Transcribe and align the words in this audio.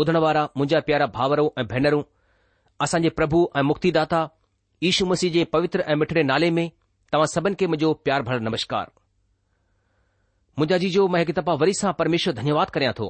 ॿुधण 0.00 0.16
वारा 0.24 0.42
मुंहिंजा 0.56 0.78
प्यारा 0.88 1.06
भाउरो 1.16 1.48
ऐं 1.58 1.66
भेनरूं 1.70 2.02
असांजे 2.84 3.08
प्रभु 3.16 3.40
ऐं 3.56 3.62
मुक्तिदाता 3.70 4.20
ईशू 4.88 5.06
मसीह 5.06 5.30
जे 5.32 5.44
पवित्र 5.52 5.80
ऐं 5.80 5.94
मिठड़े 6.00 6.22
नाले 6.30 6.50
में 6.58 6.68
तव्हां 7.12 7.26
सभिन 7.34 7.54
खे 7.60 7.66
मुंहिंजो 7.66 7.92
प्यार 8.04 8.22
भर 8.28 8.40
नमस्कार 8.48 8.90
मुंहिंजा 10.58 10.78
जीजो 10.84 11.06
मां 11.14 11.20
हिकु 11.20 11.32
दफ़ा 11.40 11.54
वरी 11.62 11.74
सां 11.80 11.92
परमेश्वर 11.98 12.34
धन्यवाद 12.40 12.70
करियां 12.76 12.92
तो 13.00 13.08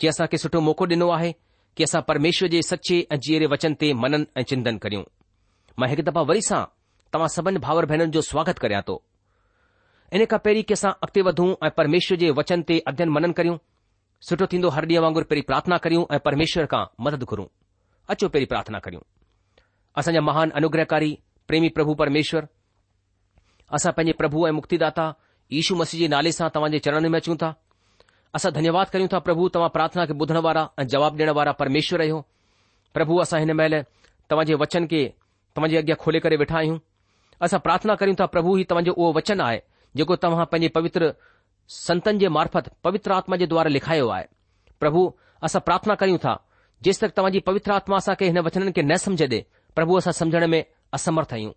जीअं 0.00 0.12
असांखे 0.16 0.38
सुठो 0.44 0.60
मौको 0.68 0.84
ॾिनो 0.96 1.08
आहे 1.18 1.30
कि 1.76 1.84
असां 1.84 2.00
परमेश्वर 2.10 2.48
जे 2.56 2.62
सचे 2.70 2.98
ऐं 3.12 3.18
जीअरे 3.26 3.46
वचन 3.54 3.74
ते 3.80 3.92
मनन 4.04 4.24
ऐं 4.36 4.42
चिंतन 4.52 4.78
करियूं 4.86 5.04
मां 5.78 5.88
हिकु 5.90 6.02
दफ़ा 6.10 6.22
वरी 6.32 6.42
सां 6.48 6.62
तव्हां 7.12 7.28
सभिनी 7.36 7.58
भाउर 7.68 7.86
भेनरुनि 7.92 8.12
जो 8.16 8.22
स्वागत 8.32 8.58
करियां 8.64 8.82
थो 8.88 8.96
इन 10.18 10.24
खां 10.34 10.38
पहिरीं 10.48 10.64
की 10.72 10.80
असां 10.80 10.92
अॻिते 11.06 11.28
वधूं 11.30 11.50
ऐं 11.64 11.70
परमेश्वर 11.80 12.18
जे 12.24 12.30
वचन 12.40 12.62
ते 12.72 12.78
अध्यन 12.94 13.16
मनन 13.18 13.40
करियूं 13.40 13.56
सुठो 14.28 14.46
थींदो 14.52 14.68
हर 14.74 14.84
ॾींहुं 14.88 15.02
वांगुर 15.04 15.22
पहिरीं 15.30 15.42
प्रार्थना 15.48 15.76
करियूं 15.84 16.04
ऐं 16.14 16.18
परमेश्वर 16.26 16.66
खां 16.72 16.84
मदद 17.04 17.22
घुरूं 17.24 17.44
अचो 18.12 18.28
पहिरीं 18.28 18.46
प्रार्थना 18.52 18.78
करियूं 18.84 19.00
असांजा 20.00 20.20
महान 20.28 20.50
अनुग्रहकारी 20.60 21.10
प्रेमी 21.48 21.68
प्रभु 21.78 21.94
परमेश्वर 22.02 22.46
असां 23.78 23.92
पंहिंजे 23.98 24.12
प्रभु 24.20 24.46
ऐं 24.46 24.50
मुक्तिदाता 24.58 25.04
दाता 25.08 25.56
ईशू 25.60 25.76
मसीह 25.80 26.00
जे 26.00 26.08
नाले 26.14 26.32
सां 26.38 26.48
तव्हांजे 26.54 26.78
चरण 26.86 27.08
में 27.08 27.18
अचूं 27.18 27.36
था 27.42 27.52
असां 28.38 28.52
धन्यवाद 28.58 28.88
करियूं 28.96 29.08
था 29.16 29.18
प्रभु 29.28 29.48
तव्हां 29.58 29.68
प्रार्थना 29.76 30.06
खे 30.12 30.16
ॿुधण 30.24 30.36
वारा 30.48 30.64
ऐं 30.78 30.86
जवाब 30.96 31.18
ॾियण 31.20 31.30
वारा 31.40 31.52
परमेश्वर 31.60 32.06
आहियो 32.06 32.24
प्रभु 33.00 33.18
असां 33.26 33.40
हिन 33.44 33.52
महिल 33.60 33.80
तव्हांजे 34.30 34.54
वचन 34.64 34.86
खे 34.94 35.02
तव्हांजे 35.56 35.76
अॻियां 35.82 35.96
खोले 36.06 36.20
करे 36.26 36.36
वेठा 36.44 36.56
आहियूं 36.64 36.78
असां 37.48 37.60
प्रार्थना 37.68 37.94
करियूं 38.04 38.20
था 38.24 38.32
प्रभु 38.38 38.56
ही 38.56 38.64
तव्हांजो 38.72 38.94
उहो 38.98 39.12
वचन 39.20 39.40
आहे 39.50 39.60
जेको 39.96 40.16
तव्हां 40.26 40.46
पंहिंजे 40.54 40.72
पवित्र 40.80 41.12
संतन 41.70 42.18
जे 42.18 42.28
मार्फत 42.28 42.68
पवित्र 42.84 43.12
आत्मा 43.12 43.36
जे 43.36 43.46
द्वारा 43.46 43.70
लिखायो 43.70 44.08
आहे 44.14 44.24
प्रभु 44.80 45.02
असां 45.44 45.60
प्रार्थना 45.66 45.94
कयूं 46.00 46.18
था 46.24 46.34
तक 47.00 47.10
तव्हांजी 47.16 47.38
पवित्र 47.46 47.72
आत्मा 47.72 47.96
असांखे 47.96 48.26
हिन 48.26 48.38
वचन 48.44 48.70
खे 48.76 48.82
न 48.84 48.94
समझ 49.00 49.22
दे 49.22 49.40
प्रभु 49.76 49.96
असां 49.98 50.12
समझण 50.12 50.44
में 50.50 50.62
असमर्थ 50.94 51.32
आहियूं 51.34 51.52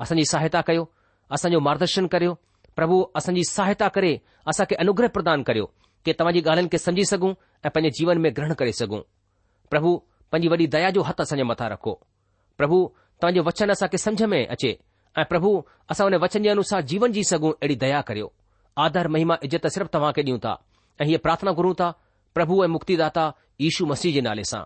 असांजी 0.00 0.24
सहायता 0.30 0.60
कयो 0.66 0.84
असांजो 1.34 1.58
मार्गदर्शन 1.60 2.06
करियो 2.14 2.32
प्रभु 2.76 3.04
असांजी 3.16 3.42
सहायता 3.50 3.88
करे 3.94 4.16
असांखे 4.48 4.74
अनुग्रह 4.84 5.08
प्रदान 5.16 5.42
करियो 5.48 5.66
कि 6.04 6.12
तव्हांजी 6.20 6.40
ॻाल्हियुनि 6.46 6.68
खे 6.72 6.78
समझी 6.78 7.04
सघूं 7.10 7.30
ऐं 7.64 7.70
पंहिंजे 7.74 7.90
जीवन 7.98 8.18
में 8.20 8.30
ग्रहण 8.36 8.52
करे 8.60 8.72
सघूं 8.80 9.00
प्रभु 9.70 9.96
पंहिंजी 10.32 10.48
वॾी 10.48 10.66
दया 10.66 10.90
जो 10.96 11.02
हथ 11.08 11.20
असांजे 11.20 11.42
मथा 11.50 11.68
रखो 11.68 11.94
प्रभु 12.58 12.84
तव्हांजो 13.22 13.42
वचन 13.46 13.70
असांखे 13.72 13.98
समझ 13.98 14.22
में 14.32 14.46
अचे 14.46 14.74
ऐं 15.18 15.24
प्रभु 15.30 15.60
असां 15.90 16.06
हुन 16.10 16.20
वचन 16.22 16.42
जे 16.42 16.48
अनुसार 16.50 16.80
जीवन 16.92 17.12
जी 17.12 17.24
सघूं 17.30 17.50
अहिड़ी 17.52 17.74
दया 17.84 18.00
करियो 18.08 18.32
आदर 18.78 19.08
महिमा 19.14 19.36
इज़त 19.44 19.66
सिर्फ़ु 19.72 19.88
तव्हां 19.92 20.12
खे 20.12 20.22
ॾियूं 20.22 20.38
था 20.44 20.52
ऐं 21.00 21.06
हीअ 21.06 21.18
प्रार्थना 21.22 21.52
घुरूं 21.58 21.72
था 21.80 21.90
प्रभु 22.34 22.62
ऐं 22.64 22.68
मुक्तिदाता 22.68 23.24
ईशू 23.68 23.86
मसीह 23.86 24.14
जे 24.14 24.20
नाले 24.28 24.44
सां 24.52 24.62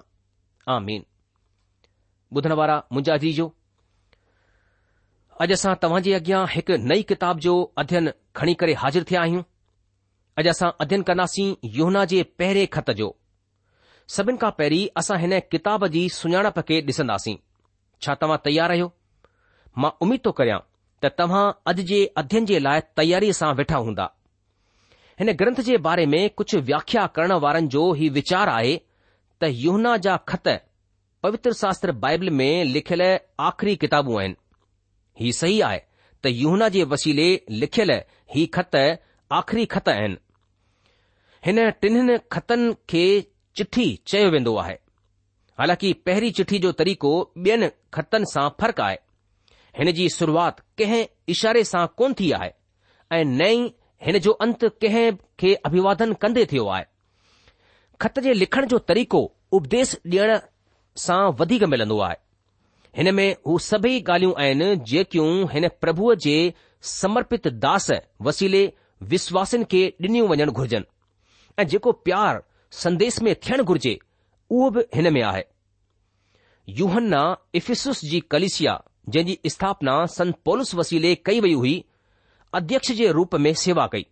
ॿुधण 2.37 2.53
वारा 2.61 2.77
मुंहिंजा 2.93 3.17
जी 3.25 3.33
अॼु 3.41 3.51
असां 5.57 5.75
तव्हां 5.83 6.03
जे 6.09 6.13
अॻियां 6.19 6.45
हिकु 6.55 6.77
नई 6.93 7.03
किताब 7.13 7.39
जो 7.47 7.57
अध्ययन 7.83 8.13
खणी 8.37 8.55
करे 8.63 8.75
हाज़िर 8.83 9.05
थिया 9.11 9.21
आहियूं 9.23 9.43
अॼु 10.43 10.51
असां 10.55 10.71
अध्ययन 10.87 11.03
कंदासीं 11.11 11.49
योना 11.79 12.05
जे 12.15 12.23
पहिरें 12.43 12.67
ख़त 12.79 12.91
जो 13.03 13.15
सभिनि 14.17 14.39
खां 14.45 14.51
पहिरीं 14.61 14.87
असां 15.03 15.19
हिन 15.27 15.39
किताब 15.57 15.87
जी 15.99 16.09
सुञाणप 16.21 16.59
खे 16.69 16.81
ॾिसंदासीं 16.93 17.37
छा 18.07 18.15
तव्हां 18.23 18.39
तयारु 18.49 18.73
आहियो 18.79 18.93
मां 19.83 19.91
उमीद 20.07 20.25
थो 20.27 20.33
करियां 20.41 20.61
त 21.07 21.15
तव्हां 21.19 21.45
अॼु 21.71 21.83
जे 21.89 21.97
अध्यन 22.21 22.47
जे 22.47 22.59
लाइ 22.59 22.81
तयारी 23.01 23.33
सां 23.39 23.51
वेठा 23.59 23.77
हूंदा 23.87 24.05
हिन 25.21 25.33
ग्रंथ 25.43 25.61
जे 25.69 25.77
बारे 25.87 26.07
में 26.15 26.23
कुझु 26.41 26.59
व्याख्या 26.71 27.07
करण 27.17 27.33
वारनि 27.45 27.67
जो 27.75 27.83
ही 27.99 28.09
वीचार 28.19 28.49
आहे 28.55 28.73
त 29.43 29.51
युहना 29.65 29.97
जा 30.09 30.17
ख़त 30.31 30.49
पवित्र 31.23 31.53
शास्त्र 31.61 31.93
बाइबिल 32.05 32.31
में 32.41 32.65
लिखियलु 32.77 33.11
आख़िरी 33.51 33.77
किताबू 33.85 34.19
आहिनि 34.19 34.35
ही 35.21 35.33
सही 35.41 35.61
आहे 35.69 35.79
त 36.23 36.33
युहना 36.41 36.69
जे 36.79 36.85
वसीले 36.95 37.29
लिखियलु 37.63 37.99
ही 38.35 38.47
ख़त 38.59 38.77
आख़िरी 39.41 39.65
ख़त 39.77 39.89
आहिनि 39.95 40.17
हिन 41.47 41.71
टिन्हनि 41.85 42.19
ख़तनि 42.37 42.73
खे 42.91 43.07
चिठ्ठी 43.57 43.89
चयो 44.13 44.29
वेंदो 44.37 44.57
आहे 44.67 44.77
हालांकि 45.61 45.93
पहिरीं 46.07 46.31
चिठ्ठी 46.39 46.59
जो 46.67 46.71
तरीक़ो 46.83 47.13
ॿियनि 47.51 47.69
ख़तनि 47.97 48.27
सां 48.35 48.49
फ़र्क़ु 48.61 48.83
आहे 48.87 48.97
हिन 49.79 49.91
जी 49.93 50.09
शुरूआत 50.09 50.61
कंहिं 50.79 51.05
इशारे 51.33 51.63
सां 51.71 51.87
कोन 51.97 52.13
थी 52.21 52.31
आहे 52.37 52.51
ऐं 53.13 53.25
नई 53.31 53.65
हिन 54.07 54.19
जो 54.27 54.31
अंत 54.47 54.65
कंहिं 54.83 55.11
खे 55.41 55.53
अभिवादन 55.69 56.13
कंदे 56.23 56.45
थियो 56.53 56.67
आहे 56.77 56.85
ख़त 58.03 58.19
जे 58.27 58.33
लिखण 58.43 58.67
जो 58.73 58.79
तरीक़ो 58.93 59.21
उपदेस 59.59 59.95
ॾियण 60.07 60.39
सां 61.07 61.21
वधीक 61.41 61.63
मिलंदो 61.75 61.99
आहे 62.09 62.17
हिन 62.99 63.15
में 63.15 63.29
हू 63.47 63.59
सभई 63.69 64.01
ॻाल्हियूं 64.01 64.33
आहिनि 64.43 64.69
जेकियूं 64.93 65.29
हिन 65.53 65.69
प्रभुअ 65.81 66.15
जे 66.27 66.35
समर्पित 66.93 67.49
दास 67.67 67.91
वसीले 68.29 68.65
विश्वासनि 69.15 69.65
खे 69.75 69.85
ॾिनियूं 70.09 70.29
वञणु 70.33 70.53
घुर्जनि 70.53 70.87
ऐं 71.59 71.67
जेको 71.75 71.93
प्यार 72.09 72.43
संदेश 72.83 73.21
में 73.29 73.35
थियणु 73.47 73.65
घुर्जे 73.75 73.99
उहो 74.51 74.71
बि 74.79 74.83
हिन 74.95 75.13
में 75.19 75.23
आहे 75.33 75.45
यूहन्ना 76.83 77.23
इफिसुस 77.63 78.05
जी 78.13 78.21
कलिसिया 78.31 78.79
जंहिंजी 79.09 79.39
स्थापना 79.51 79.95
संत 80.15 80.37
पोलस 80.45 80.75
वसीले 80.75 81.15
कई 81.27 81.41
वई 81.41 81.53
हुई 81.53 81.75
अध्यक्ष 82.55 82.91
जे 83.01 83.11
रूप 83.19 83.35
में 83.45 83.53
सेवा 83.65 83.87
कई 83.93 84.07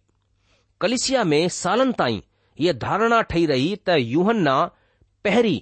कलिसिया 0.80 1.24
में 1.32 1.48
सालनि 1.58 1.92
ताईं 1.98 2.20
हीअ 2.60 2.72
धारणा 2.84 3.20
ठही 3.30 3.46
रही 3.46 3.74
त 3.86 3.96
यूहन्ना 3.98 4.60
पहिरीं 5.24 5.60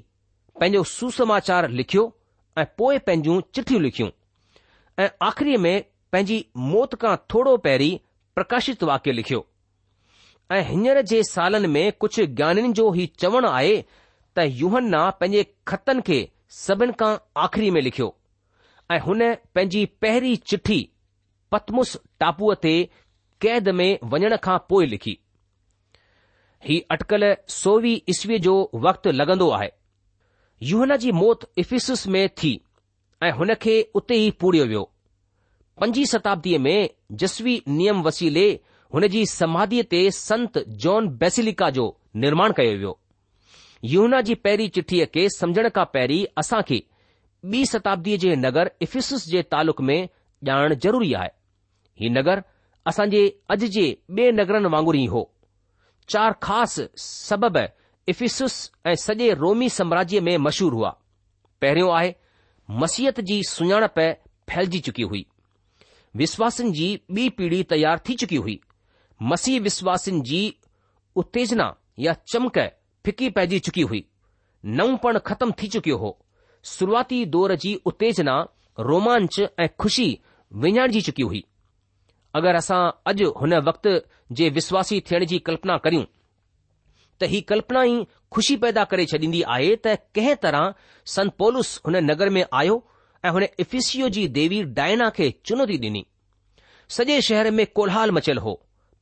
पंहिंजो 0.61 0.83
सुसमाचार 0.97 1.69
लिखियो 1.79 2.05
ऐं 2.59 2.65
पोइ 2.79 2.99
पंहिंजूं 3.07 3.41
चिठियूं 3.55 3.83
लिखियूं 3.83 4.09
ऐं 5.03 5.09
आख़िरीअ 5.29 5.59
में 5.67 5.73
पंहिंजी 6.13 6.45
मौत 6.73 6.95
खां 7.03 7.17
थोरो 7.35 7.57
पहिरीं 7.67 7.99
प्रकाशित 8.35 8.83
वाक्य 8.91 9.13
लिखियो 9.13 9.47
ऐं 10.57 10.63
हींअर 10.71 11.01
जे 11.13 11.23
सालनि 11.35 11.69
में 11.77 11.93
कुझु 12.05 12.27
ज्ञानियुनि 12.41 12.73
जो 12.81 12.91
ही 12.99 13.07
चवणु 13.25 13.49
आहे 13.49 13.77
त 14.39 14.47
यूहन्ना 14.63 15.09
पंहिंजे 15.21 15.47
ख़तनि 15.69 16.01
खे 16.09 16.19
सभिनि 16.67 16.93
खां 17.01 17.17
आख़िरी 17.45 17.71
में 17.77 17.81
लिखियो 17.83 18.15
ऐं 18.93 18.99
हुन 19.01 19.21
पंहिंजी 19.55 19.85
पहिरीं 20.05 20.37
चिठी 20.51 20.79
पतमुस 21.55 21.97
टापूअ 22.23 22.55
ते 22.65 22.73
क़ैद 23.45 23.69
में 23.81 23.93
वञण 24.15 24.37
खां 24.47 24.57
पोइ 24.73 24.87
लिखी 24.95 25.15
ही 26.69 26.79
अटकल 26.97 27.25
सोवीह 27.61 28.11
ईस्वी 28.15 28.39
जो 28.47 28.55
वक़्तु 28.87 29.13
लॻंदो 29.21 29.49
आहे 29.59 29.71
युहन 30.73 30.97
जी 31.05 31.13
मौत 31.21 31.47
इफिसिस 31.65 32.07
में 32.17 32.25
थी 32.43 32.53
ऐं 33.29 33.33
हुन 33.39 33.55
खे 33.65 33.77
उते 34.01 34.17
ई 34.27 34.31
पूरियो 34.43 34.67
वियो 34.73 34.83
पंजी 35.81 36.05
शताब्दीअ 36.13 36.61
में 36.67 36.77
जसवी 37.23 37.55
नियम 37.81 38.03
वसीले 38.09 38.47
हुन 38.97 39.07
जी 39.15 39.25
समाधीअ 39.35 39.83
ते 39.95 40.03
संत 40.21 40.63
जॉन 40.85 41.09
बेसिलिका 41.25 41.71
जो 41.81 41.87
निर्माण 42.25 42.53
कयो 42.61 42.77
वियो 42.83 42.93
युहना 43.97 44.21
जी 44.31 44.35
पहिरीं 44.47 44.69
चिठीअ 44.79 45.07
खे 45.17 45.29
समझण 45.41 45.69
खां 45.81 45.85
पहिरीं 45.97 46.25
असां 46.43 46.61
खे 46.71 46.81
ॿी 47.51 47.65
शताब्दीअ 47.67 48.19
जे 48.21 48.35
नगर 48.37 48.71
इफीसिस 48.83 49.27
जे 49.29 49.43
तालुक़ 49.51 49.81
में 49.83 50.09
ॼाणण 50.49 50.75
ज़रूरी 50.85 51.13
आहे 51.21 51.29
हीउ 52.01 52.11
नगर 52.19 52.41
असांजे 52.87 53.23
अॼु 53.55 53.67
जे 53.77 53.83
ॿिए 54.19 54.31
नगरनि 54.33 54.69
वांगुर 54.75 54.97
ई 54.97 55.05
हो 55.15 55.23
चार 56.13 56.33
ख़ासि 56.43 56.87
सबबि 57.07 57.65
इफिस 58.13 58.39
सॼे 59.07 59.33
रोमी 59.43 59.69
साम्राज्य 59.79 60.21
में 60.29 60.37
मशहूरु 60.47 60.77
हुआ 60.77 60.91
पहरियों 61.63 61.93
आहे 61.99 62.15
मसीहत 62.83 63.21
जी 63.31 63.43
सुञाणप 63.51 63.99
फैलिजी 64.51 64.81
चुकी 64.89 65.03
हुई 65.13 65.27
विश्वासिन 66.23 66.73
जी 66.79 66.89
ॿी 67.17 67.29
पीढ़ी 67.39 67.63
तयार 67.75 68.01
थी 68.09 68.15
चुकी 68.23 68.37
हुई 68.47 68.59
मसीह 69.35 69.61
विश्वासिन 69.69 70.23
जी 70.31 70.43
उतेजना 71.23 71.73
या 72.07 72.13
चमक 72.33 72.59
फिकी 73.05 73.31
पइजी 73.41 73.59
चुकी 73.69 73.83
हुई 73.93 74.05
नऊं 74.81 74.97
ख़तमु 75.29 75.53
थी 75.63 75.69
चुकियो 75.77 75.97
हो 76.05 76.19
शुरूआती 76.71 77.25
दौर 77.35 77.55
जी 77.65 77.75
उत्तेजना 77.87 78.35
रोमांच 78.81 79.41
ऐं 79.41 79.69
खु़शी 79.81 80.07
विञाइजी 80.65 81.01
चुकी 81.09 81.23
हुई 81.31 81.43
अगरि 82.39 82.57
असां 82.59 82.81
अॼु 83.11 83.31
हुन 83.41 83.55
वक़्त 83.69 83.89
जे 84.41 84.49
विश्वासी 84.59 85.01
थियण 85.11 85.25
जी 85.33 85.39
कल्पना 85.51 85.77
करियूं 85.87 86.05
त 87.21 87.29
ही 87.33 87.41
कल्पना 87.51 87.83
ई 87.85 87.97
खु़शी 88.33 88.57
पैदा 88.65 88.85
करे 88.93 89.07
छॾींदी 89.13 89.43
आहे 89.57 89.75
त 89.87 89.97
कंहिं 90.19 90.35
तरह 90.45 90.73
संत 91.15 91.35
पोलस 91.43 91.75
हुन 91.87 91.97
नगर 92.11 92.29
में 92.37 92.43
आयो 92.61 92.77
ऐं 93.25 93.31
हुन 93.39 93.47
इफिसियो 93.65 94.09
जी 94.19 94.27
देवी 94.39 94.63
डायना 94.79 95.09
खे 95.19 95.29
चुनौती 95.47 95.79
डि॒नी 95.85 96.05
सॼे 96.99 97.21
शहर 97.31 97.51
में 97.59 97.67
कोलहाल 97.81 98.11
मचियल 98.21 98.39
हो 98.47 98.55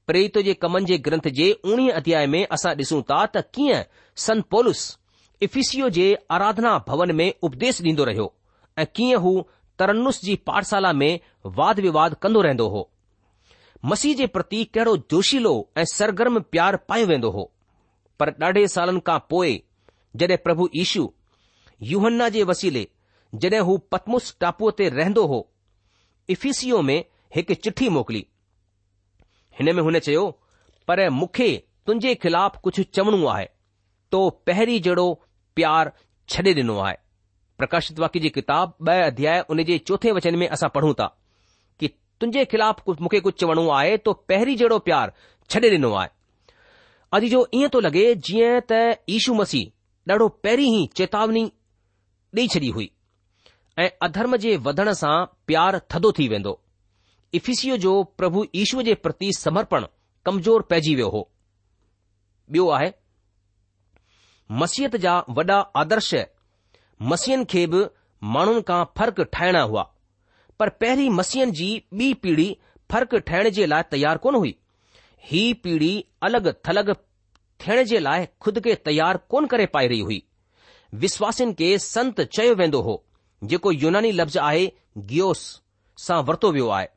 प्रेरित 0.07 0.39
जे 0.49 0.55
कमनि 0.65 0.87
जे 0.93 0.99
ग्रंथ 1.11 1.29
जे 1.41 1.51
उणिवीह 1.63 1.97
अध्याय 2.03 2.27
में 2.37 2.45
असां 2.59 2.75
ॾिसूं 2.83 3.03
था 3.13 3.25
त 3.37 3.45
कीअं 3.57 3.85
संत 4.27 4.45
पोलस 4.57 4.83
इफ्फीसियो 5.43 5.89
जे 5.91 6.07
आराधना 6.37 6.73
भवन 6.89 7.15
में 7.17 7.33
उपदेश 7.43 7.81
ॾींदो 7.83 8.05
रहियो 8.05 8.33
ऐं 8.79 8.87
कीअं 8.97 9.21
हू 9.23 9.31
तरनुस 9.79 10.21
जी 10.23 10.35
पाठशाला 10.47 10.93
में 10.93 11.19
वाद 11.59 11.81
विवाद 11.81 12.15
कंदो 12.23 12.41
रहंदो 12.43 12.69
हो 12.69 12.89
मसीह 13.93 14.15
जे 14.17 14.27
प्रति 14.35 14.63
कहिड़ो 14.75 14.97
जोशीलो 15.11 15.53
ऐं 15.79 15.85
सरगर्म 15.93 16.39
प्यार 16.55 16.77
पायो 16.89 17.07
वेंदो 17.07 17.31
हो 17.37 17.51
पर 18.21 18.31
ॾाढे 18.49 18.67
सालनि 18.75 19.01
खां 19.07 19.19
पोइ 19.31 19.61
जॾहिं 20.23 20.37
प्रभु 20.47 20.69
यीशु 20.77 21.09
युहन्न्न्न्न्ना 21.93 22.29
जे 22.37 22.43
वसीले 22.51 22.87
जड॒हिं 23.43 23.63
हू 23.69 23.79
पदमुस 23.95 24.29
टापुअ 24.45 24.71
ते 24.81 24.89
रहंदो 24.99 25.25
हो 25.33 25.41
इफीसिओ 26.37 26.83
में 26.91 26.99
हिकु 27.37 27.55
चिठी 27.67 27.89
मोकिली 27.97 28.27
हिन 29.61 29.75
में 29.79 29.83
हुन 29.89 29.99
चयो 30.09 30.27
पर 30.91 31.09
मूंखे 31.21 31.49
तुंहिंजे 31.87 32.15
ख़िलाफ़ 32.27 32.61
कुझु 32.69 32.83
चवणो 32.99 33.25
आहे 33.37 33.49
तो 34.15 34.19
पहिरीं 34.51 34.81
जहिड़ो 34.89 35.09
प्यार 35.57 35.91
छॾे 36.31 36.53
ॾिनो 36.59 36.79
आहे 36.87 36.95
प्रकाशित 37.59 37.99
वाक्य 38.05 38.21
जी 38.25 38.29
किताब 38.37 38.75
ॿ 38.89 38.93
अध्याय 39.07 39.41
उन 39.55 39.63
जे 39.71 39.79
चोथे 39.91 40.13
वचन 40.19 40.37
में 40.43 40.47
असां 40.57 40.69
पढ़ूं 40.77 40.93
था 41.01 41.07
कि 41.81 41.89
तुंहिंजे 42.21 42.45
ख़िलाफ़ 42.53 42.81
कुझु 42.87 43.03
मूंखे 43.03 43.21
कुझु 43.27 43.37
चवणो 43.41 43.69
आहे 43.79 43.97
तो 44.07 44.13
पहिरीं 44.33 44.57
जहिड़ो 44.63 44.79
प्यार 44.89 45.13
छॾे 45.51 45.71
ॾिनो 45.75 45.93
आहे 46.03 46.09
अॼु 47.19 47.29
जो 47.35 47.43
ईअं 47.55 47.69
थो 47.75 47.81
लॻे 47.89 48.05
जीअं 48.29 48.61
त 48.73 48.81
ईशू 49.19 49.35
मसीह 49.43 50.13
ॾाढो 50.13 50.29
पहिरीं 50.47 50.71
ई 50.83 50.87
चेतावनी 51.01 51.45
ॾेई 52.39 52.49
छॾी 52.57 52.71
हुई 52.79 52.91
ऐं 53.85 53.89
अधर्म 54.09 54.37
जे 54.45 54.57
वधण 54.69 54.93
सां 55.03 55.17
प्यार 55.51 55.81
थदो 55.95 56.13
थी 56.19 56.29
वेंदो 56.35 56.55
इफिसीअ 57.39 57.77
जो 57.87 57.95
प्रभु 58.21 58.45
ईशूअ 58.63 58.83
जे 58.91 58.95
प्रति 59.09 59.33
समर्पण 59.43 59.85
कमज़ोर 60.27 60.63
पइजी 60.73 60.95
वियो 61.01 61.09
हो 61.19 61.29
ॿियो 62.57 62.69
आहे 62.79 62.91
مسیت 64.59 64.95
जा 65.03 65.13
वॾा 65.37 65.57
आदर्श 65.81 66.07
मसियुनि 67.11 67.45
खे 67.51 67.61
बि 67.73 67.81
माण्हुनि 68.37 68.63
खां 68.71 68.79
फ़र्क़ु 68.99 69.25
ठाहिणा 69.35 69.61
हुआ 69.73 69.83
पर 70.61 70.69
पहिरीं 70.85 71.11
मसियुनि 71.19 71.53
जी 71.59 71.69
ॿी 72.01 72.09
पीढ़ी 72.25 72.47
फ़र्क़ु 72.93 73.19
ठाहिण 73.29 73.49
जे 73.59 73.67
लाइ 73.73 73.83
तयारु 73.93 74.19
कोन 74.25 74.35
हुई 74.41 74.55
हीअ 75.31 75.55
पीढ़ी 75.67 75.93
अलगि॒ 76.29 76.53
थलग 76.69 76.91
थियण 77.65 77.83
जे 77.93 77.99
लाइ 78.07 78.27
खुद 78.47 78.61
खे 78.67 78.75
तयार 78.91 79.17
कोन 79.35 79.47
करे 79.55 79.67
पाए 79.77 79.87
रही 79.95 80.01
हुई 80.11 80.19
विश्वासिनि 81.07 81.55
खे 81.63 81.71
संत 81.87 82.21
चयो 82.39 82.55
वेंदो 82.63 82.81
हो 82.89 82.97
जेको 83.55 83.73
युनानी 83.87 84.13
लफ़्ज़ 84.21 84.39
आहे 84.49 84.67
गियोस 85.13 85.45
सां 86.09 86.23
वरितो 86.31 86.51
वियो 86.59 86.69
आहे 86.81 86.89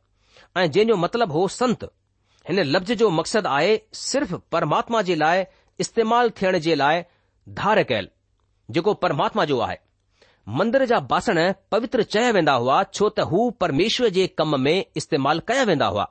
ऐं 0.64 0.70
जंहिं 0.80 1.02
मतिलबु 1.06 1.40
हो 1.44 1.48
संत 1.62 1.88
हिन 2.50 2.64
लफ़्ज़ 2.76 3.02
जो 3.04 3.10
मक़सदु 3.22 3.56
आहे 3.60 3.78
सिर्फ़ु 4.06 4.42
परमात्मा 4.58 5.02
जे 5.12 5.22
लाइ 5.26 5.46
इस्तेमालु 5.86 6.40
थियण 6.42 6.60
जे 6.70 6.76
लाइ 6.86 7.04
धार 7.50 7.82
कयलु 7.84 8.10
जेको 8.74 8.94
परमात्मा 9.04 9.46
जो 9.46 9.60
आहे 9.62 9.78
मंदर 10.58 10.86
जा 10.86 11.00
बासण 11.12 11.38
पवित्र 11.72 12.04
चया 12.14 12.30
वेन्दा 12.38 12.54
हुआ 12.64 12.82
छो 12.94 13.10
त 13.18 13.26
हू 13.32 13.50
परमेश्वर 13.64 14.10
जे 14.18 14.28
कम 14.38 14.60
में 14.62 14.86
इस्तेमालु 15.02 15.42
कया 15.48 15.64
वेंदा 15.70 15.86
हुआ 15.96 16.06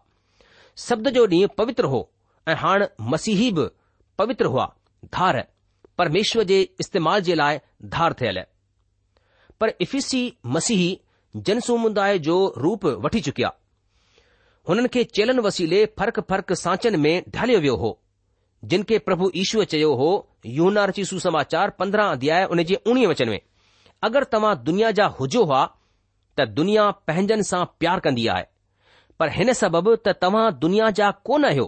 शब्द 0.87 1.09
जो 1.17 1.27
ॾींहुं 1.27 1.49
पवित्र 1.59 1.85
हो 1.95 2.01
ऐं 2.49 2.55
हाणे 2.62 2.87
मसीह 3.15 3.41
बि 3.59 3.67
पवित्र 4.19 4.47
हुआ 4.55 4.67
धार 5.15 5.45
परमेश्वर 5.99 6.43
जे 6.53 6.61
इस्तेमाल 6.85 7.21
जे 7.29 7.35
लाइ 7.35 7.59
धार 7.97 8.12
थियलु 8.21 8.41
पर 9.61 9.73
इफीसी 9.81 10.23
मसीह 10.57 10.85
जनसमुदाय 11.49 12.19
जो 12.29 12.39
रुप 12.65 12.85
वठी 13.07 13.21
चुकिया 13.29 13.53
हुननि 14.69 14.89
खे 14.95 15.05
चेलनि 15.19 15.41
वसीले 15.47 15.85
फर्क 15.99 16.21
फ़र्क 16.31 16.53
सांचनि 16.65 16.97
में 17.07 17.23
ढालियो 17.35 17.61
वियो 17.61 17.77
हो 17.85 17.93
जिन 18.71 18.83
खे 18.88 18.99
प्रभु 19.07 19.31
ईश्वर 19.37 19.64
चयो 19.71 19.95
हो 20.00 20.09
यूहना 20.57 20.85
रची 20.88 21.04
सु 21.04 21.19
समाचार 21.19 21.71
पंद्रहं 21.78 22.11
अध्याय 22.16 22.45
उन 22.54 22.62
जे 22.64 22.75
उणिवीह 22.90 23.09
वचन 23.09 23.28
में 23.28 23.40
अगरि 24.09 24.25
तव्हां 24.33 24.54
दुनिया 24.64 24.90
जा 24.99 25.07
हुजो 25.21 25.45
हा 25.52 25.64
त 26.38 26.45
दुनिया 26.59 26.90
पंहिंजनि 27.09 27.42
सां 27.50 27.64
प्यार 27.81 28.00
कंदी 28.04 28.26
आहे 28.35 28.45
पर 29.21 29.31
हिन 29.38 29.52
सबबि 29.62 29.97
त 30.07 30.14
तव्हां 30.23 30.45
दुनिया 30.64 30.90
जा 31.00 31.11
कोन 31.31 31.45
आहियो 31.49 31.66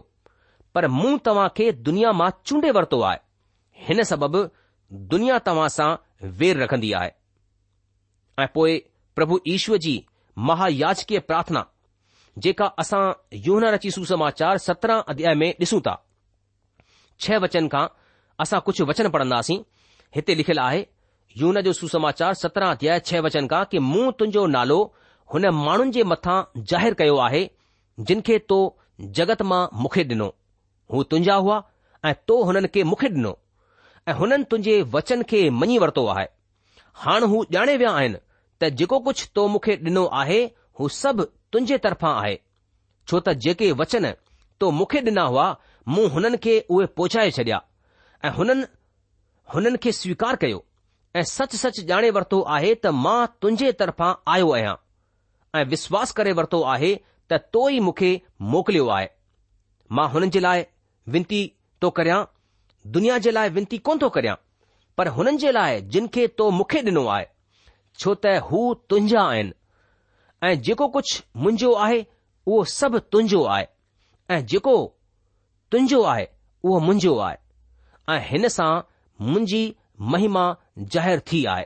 पर 0.75 0.87
मूं 1.01 1.17
तव्हां 1.31 1.49
खे 1.57 1.71
दुनिया 1.91 2.13
मां 2.21 2.31
चूंडे 2.45 2.71
वरितो 2.79 3.01
आहे 3.11 3.19
हिन 3.89 4.03
सबबि 4.13 4.45
दुनिया 5.15 5.39
तव्हां 5.51 5.69
सां 5.81 5.89
वेर 6.43 6.63
रखंदी 6.65 6.93
आहे 7.03 7.11
ऐं 8.45 8.49
पोए 8.55 8.77
प्रभु 9.17 9.41
ईश्वर 9.57 9.79
जी 9.89 9.97
महायाजकीय 10.51 11.19
प्रार्थना 11.33 11.65
जेका 12.49 12.73
असां 12.85 13.05
यौहना 13.51 13.71
रची 13.79 13.91
सुसमाचार 13.99 14.59
सत्रहं 14.69 15.03
अध्याय 15.17 15.35
में 15.45 15.49
ॾिसूं 15.55 15.81
था 15.91 16.01
છ 17.21 17.31
વચન 17.43 17.69
કા 17.73 17.87
આસા 18.43 18.61
કુછ 18.67 18.81
વચન 18.89 19.11
પડનાસી 19.15 19.59
હતે 20.15 20.33
લખલા 20.39 20.67
આય 20.71 20.83
યુના 21.41 21.63
જો 21.67 21.73
સુ 21.79 21.89
સમાચાર 21.95 22.33
17 22.43 22.73
અધ્યાય 22.75 23.03
6 23.03 23.23
વચન 23.25 23.47
કા 23.53 23.65
કે 23.71 23.79
મુ 23.91 24.03
તુંજો 24.19 24.43
નાલો 24.55 24.79
હને 25.31 25.51
માણન 25.65 25.95
જે 25.95 26.03
મથા 26.11 26.41
જાહેર 26.71 26.95
કયો 26.99 27.19
આહે 27.27 27.43
જિનકે 28.07 28.35
તો 28.51 28.59
જગત 29.17 29.41
માં 29.51 29.71
મુખે 29.83 30.03
દનો 30.11 30.29
હું 30.93 31.05
તુંજા 31.11 31.39
હુઆ 31.45 31.63
એ 32.09 32.11
તો 32.27 32.35
હનન 32.47 32.67
કે 32.75 32.81
મુખે 32.93 33.09
દનો 33.17 33.33
એ 34.11 34.13
હનન 34.19 34.43
તુંજે 34.51 34.75
વચન 34.93 35.23
કે 35.31 35.41
મની 35.61 35.79
વર્તો 35.83 36.03
આહે 36.13 36.27
હાણ 37.03 37.25
હું 37.33 37.47
જાણે 37.55 37.75
વ્યા 37.83 37.97
આયન 37.99 38.15
તે 38.59 38.67
જકો 38.79 38.97
કુછ 39.07 39.21
તો 39.35 39.43
મુખે 39.55 39.73
દનો 39.85 40.03
આહે 40.21 40.41
હું 40.77 40.91
સબ 41.01 41.17
તુંજે 41.51 41.77
તરફ 41.83 42.05
આયે 42.11 42.37
છોતા 43.09 43.37
જે 43.43 43.53
કે 43.61 43.67
વચન 43.79 44.07
તો 44.61 44.67
મુખે 44.81 44.99
દના 45.07 45.29
હુઆ 45.33 45.53
मूं 45.89 46.09
हुननि 46.11 46.37
खे 46.45 46.59
उहे 46.71 46.87
पहुचाए 46.97 47.31
छॾिया 47.31 47.61
ऐं 48.25 48.31
हुननि 48.37 48.65
हुननि 49.55 49.79
खे 49.83 49.93
स्वीकार 49.93 50.37
कयो 50.45 50.63
ऐं 51.17 51.23
सच 51.31 51.55
सच 51.57 51.81
ॼाणे 51.91 52.11
वरितो 52.17 52.41
आहे 52.57 52.75
त 52.75 52.87
मां 53.07 53.19
तुंहिंजे 53.43 53.73
तरफ़ां 53.83 54.13
आयो 54.35 54.51
आहियां 54.53 54.75
ऐं 55.61 55.65
विश्वास 55.73 56.13
करे 56.21 56.33
वरितो 56.41 56.63
आहे 56.77 56.95
त 57.33 57.39
तो 57.53 57.69
ई 57.69 57.79
मूंखे 57.89 58.11
मोकिलियो 58.55 58.87
आहे 58.97 59.09
मां 59.97 60.09
हुननि 60.13 60.29
जे 60.37 60.41
लाइ 60.47 60.65
विनती 61.17 61.43
थो 61.83 61.91
करियां 61.99 62.23
दुनिया 62.97 63.19
जे 63.27 63.31
लाइ 63.37 63.49
विनती 63.59 63.79
कोन 63.89 63.99
थो 64.03 64.09
करियां 64.17 64.37
पर 64.99 65.09
हुननि 65.19 65.37
जे 65.45 65.53
लाइ 65.59 65.81
जिन 65.97 66.09
खे 66.15 66.27
तो 66.39 66.51
मूंखे 66.61 66.81
ॾिनो 66.91 67.07
आहे 67.19 67.27
छो 68.01 68.15
त 68.23 68.37
हू 68.51 68.65
तुंहिंजा 68.89 69.21
आहिनि 69.35 69.53
ऐं 70.51 70.55
जेको 70.67 70.89
कुझु 70.99 71.15
मुंहिंजो 71.43 71.73
आहे 71.87 72.05
उहो 72.47 72.65
सभु 72.79 72.99
तुंहिंजो 73.13 73.45
आहे 73.57 73.65
ऐं 74.35 74.45
जेको 74.51 74.77
तुंहिंजो 75.75 76.03
आहे 76.09 76.27
उहो 76.65 76.79
मुंहिंजो 76.87 77.13
आहे 77.29 77.37
ऐं 78.15 78.19
हिन 78.27 78.49
सां 78.57 78.71
मुंहिंजी 79.31 79.63
महिमा 80.13 80.43
ज़ाहिर 80.95 81.21
थी 81.31 81.41
आहे 81.53 81.65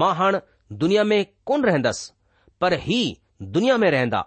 मां 0.00 0.08
हाणे 0.20 0.40
दुनिया 0.80 1.04
में 1.10 1.16
कोन 1.50 1.64
रहंदसि 1.64 2.10
पर 2.60 2.74
ही 2.86 2.98
दुनिया 3.56 3.76
में 3.84 3.88
रहंदा 3.96 4.22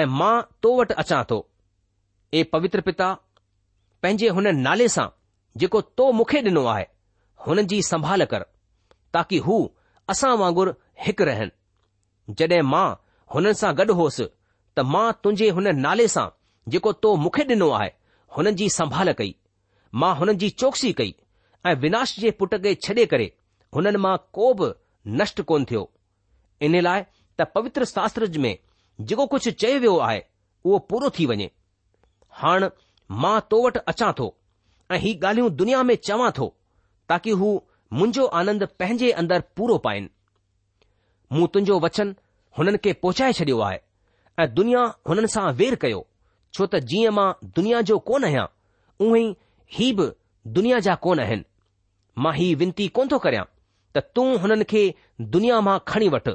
ऐं 0.00 0.04
मां 0.22 0.32
तो 0.62 0.72
वटि 0.80 0.94
अचां 1.04 1.22
थो 1.32 1.38
ए 2.34 2.42
पवित्र 2.54 2.80
पिता 2.88 3.12
पंहिंजे 4.02 4.28
हुन 4.38 4.48
नाले 4.66 4.88
सां 4.96 5.06
जेको 5.64 5.80
तो 6.02 6.10
मूंखे 6.18 6.42
ॾिनो 6.50 6.64
आहे 6.74 6.84
हुन 7.46 7.62
जी 7.74 7.80
संभाल 7.92 8.24
कर 8.34 8.46
ताकी 9.18 9.38
हू 9.48 9.60
असां 10.16 10.36
वांगुर 10.44 10.74
हिकु 11.06 11.30
रहनि 11.32 12.34
जॾहिं 12.40 12.62
मां 12.76 12.86
हुननि 13.36 13.54
सां 13.64 13.74
गॾु 13.82 13.98
होसि 14.02 14.28
त 14.32 14.90
मां 14.96 15.06
तुंहिंजे 15.22 15.50
हुन 15.60 15.76
नाले 15.88 16.12
सां 16.18 16.30
जेको 16.68 16.92
तो 17.02 17.14
मूंखे 17.16 17.42
ॾिनो 17.44 17.68
आहे 17.78 17.90
हुननि 18.36 18.52
जी 18.58 18.68
संभाल 18.70 19.12
कई 19.18 19.34
मां 20.02 20.14
हुननि 20.18 20.34
जी 20.42 20.48
चौकसी 20.62 20.92
कई 20.98 21.14
ऐं 21.66 21.74
विनाश 21.82 22.18
जे 22.20 22.30
पुट 22.42 22.54
खे 22.64 22.74
छॾे 22.74 23.06
करे 23.12 23.30
हुननि 23.76 23.98
मां 24.04 24.16
को 24.38 24.52
बि 24.60 24.72
नष्ट 25.20 25.40
कोन 25.50 25.64
थियो 25.70 25.88
इन 26.66 26.80
लाइ 26.82 27.02
त 27.40 27.46
पवित्र 27.54 27.84
शास्त्र 27.92 28.28
में 28.44 28.56
जेको 29.00 29.26
कुझु 29.34 29.50
चयो 29.50 29.78
वियो 29.80 29.96
आहे 30.08 30.22
उहो 30.64 30.78
पूरो 30.92 31.10
थी 31.18 31.26
वञे 31.26 31.50
हाण 32.42 32.68
मां 33.24 33.38
तो 33.50 33.62
वटि 33.66 33.78
अचां 33.94 34.12
थो 34.18 34.34
ऐं 34.90 34.98
ही 35.04 35.14
ॻाल्हियूं 35.24 35.50
दुनिया 35.62 35.82
में 35.88 35.94
चवां 36.08 36.30
थो 36.38 36.54
ताकी 37.08 37.30
हू 37.42 37.48
मुंहिंजो 37.98 38.26
आनंद 38.40 38.64
पंहिंजे 38.78 39.10
अंदरि 39.22 39.42
पूरो 39.56 39.78
पाइनि 39.88 40.08
मूं 41.32 41.46
तुंहिंजो 41.54 41.78
वचन 41.86 42.14
हुननि 42.58 42.78
खे 42.84 42.92
पहुचाए 43.02 43.32
छडि॒यो 43.38 43.60
आहे 43.68 43.78
ऐं 44.40 44.52
दुनिया 44.54 44.82
हुननि 45.08 45.28
सां 45.36 45.44
वेर 45.60 45.74
कयो 45.84 46.06
छो 46.54 46.66
त 46.68 46.78
जीअं 46.90 47.10
मां 47.16 47.30
दुनिया 47.56 47.80
जो 47.88 47.98
कोन 48.08 48.24
आहियां 48.24 48.46
उहई 49.04 49.24
हीउ 49.76 49.94
बि 49.98 50.06
दुनिया 50.56 50.78
जा 50.86 50.94
कोन 51.04 51.20
आहिनि 51.20 51.44
मां 52.24 52.32
हीउ 52.38 52.56
वेनिती 52.62 52.88
कोन 52.96 53.08
थो 53.12 53.18
करियां 53.26 53.44
त 53.96 54.00
तूं 54.16 54.26
हुननि 54.42 54.64
खे 54.72 54.82
दुनिया 55.36 55.60
मां 55.68 55.78
खणी 55.92 56.08
वठ 56.16 56.28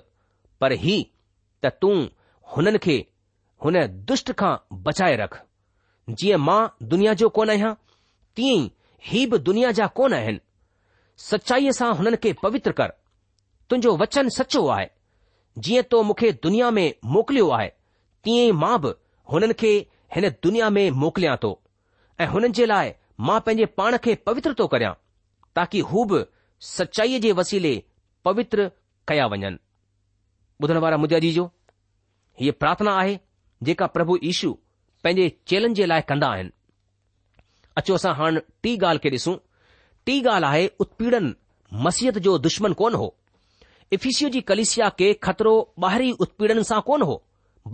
पर 0.63 0.73
ही 0.85 0.95
त 1.65 1.71
तूं 1.83 1.93
हुननि 2.55 2.79
खे 2.87 2.95
हुन 3.65 3.77
दुष्ट 4.11 4.31
खां 4.41 4.53
बचाए 4.87 5.15
रख 5.23 5.37
जीअं 6.21 6.39
मां 6.49 6.59
दुनिया 6.95 7.13
जो 7.21 7.29
कोन 7.37 7.51
आहियां 7.55 7.73
तीअं 8.39 8.63
ई 9.19 9.25
बि 9.33 9.37
दुनिया 9.51 9.71
जा 9.81 9.87
कोन 10.01 10.13
आहिनि 10.21 10.41
सच्चाईअ 11.29 11.75
सां 11.81 11.91
हुननि 12.01 12.21
खे 12.25 12.31
पवित्र 12.43 12.71
कर 12.81 12.95
तुंहिंजो 13.69 13.95
वचन 14.03 14.29
सचो 14.39 14.63
आहे 14.77 14.89
जीअं 15.67 15.83
तो 15.93 16.01
मूंखे 16.09 16.31
दुनिया 16.47 16.71
में 16.79 16.85
मोकिलियो 17.17 17.47
आहे 17.59 17.69
तीअं 18.23 18.47
ई 18.49 18.57
मां 18.65 18.73
बि 18.87 18.91
हुननि 19.35 19.59
खे 19.63 19.73
हिन 20.15 20.29
दुनिया 20.43 20.69
में 20.69 20.89
मोकिलिया 21.01 21.35
थो 21.43 21.49
ऐं 22.21 22.27
हुननि 22.33 22.49
जे 22.57 22.65
लाइ 22.65 22.93
मां 23.27 23.39
पंहिंजे 23.45 23.65
पाण 23.79 23.97
खे 24.03 24.15
पवित्र 24.27 24.53
थो 24.59 24.67
करियां 24.73 24.93
ताक़ी 25.55 25.79
हू 25.91 26.03
बि 26.11 26.23
सचाईअ 26.67 27.19
जे 27.25 27.31
वसीले 27.39 27.71
पवित्र 28.25 28.69
कया 29.11 29.25
वञनि 29.33 29.51
ॿुधण 30.65 30.77
वारा 30.83 30.97
मुद्या 31.03 31.19
जी 31.25 31.31
जो 31.37 31.45
हीअ 32.41 32.51
प्रार्थना 32.61 32.91
आहे 33.01 33.17
जेका 33.69 33.87
प्रभु 33.97 34.17
ईशू 34.31 34.51
पंहिंजे 35.03 35.27
चेलनि 35.51 35.73
जे 35.79 35.85
लाइ 35.89 36.01
कंदा 36.11 36.27
आहिनि 36.37 36.51
अचो 37.81 37.95
असां 37.99 38.13
हाणे 38.19 38.41
टी 38.63 38.75
ॻाल्हि 38.79 39.03
खे 39.03 39.09
ॾिसूं 39.15 39.35
टी 40.05 40.15
ॻाल्हि 40.35 40.49
आहे 40.49 40.67
उत्पीड़न 40.85 41.33
मसीहत 41.87 42.17
जो 42.27 42.37
दुश्मन 42.47 42.73
कोन 42.81 42.93
हो 43.01 43.09
इफीसू 43.97 44.29
जी 44.37 44.41
कलिसिया 44.51 44.89
खे 44.99 45.13
ख़तरो 45.27 45.53
ॿाहिरी 45.85 46.11
उत्पीड़न 46.25 46.61
सां 46.69 46.79
कोन 46.91 47.01
हो 47.11 47.21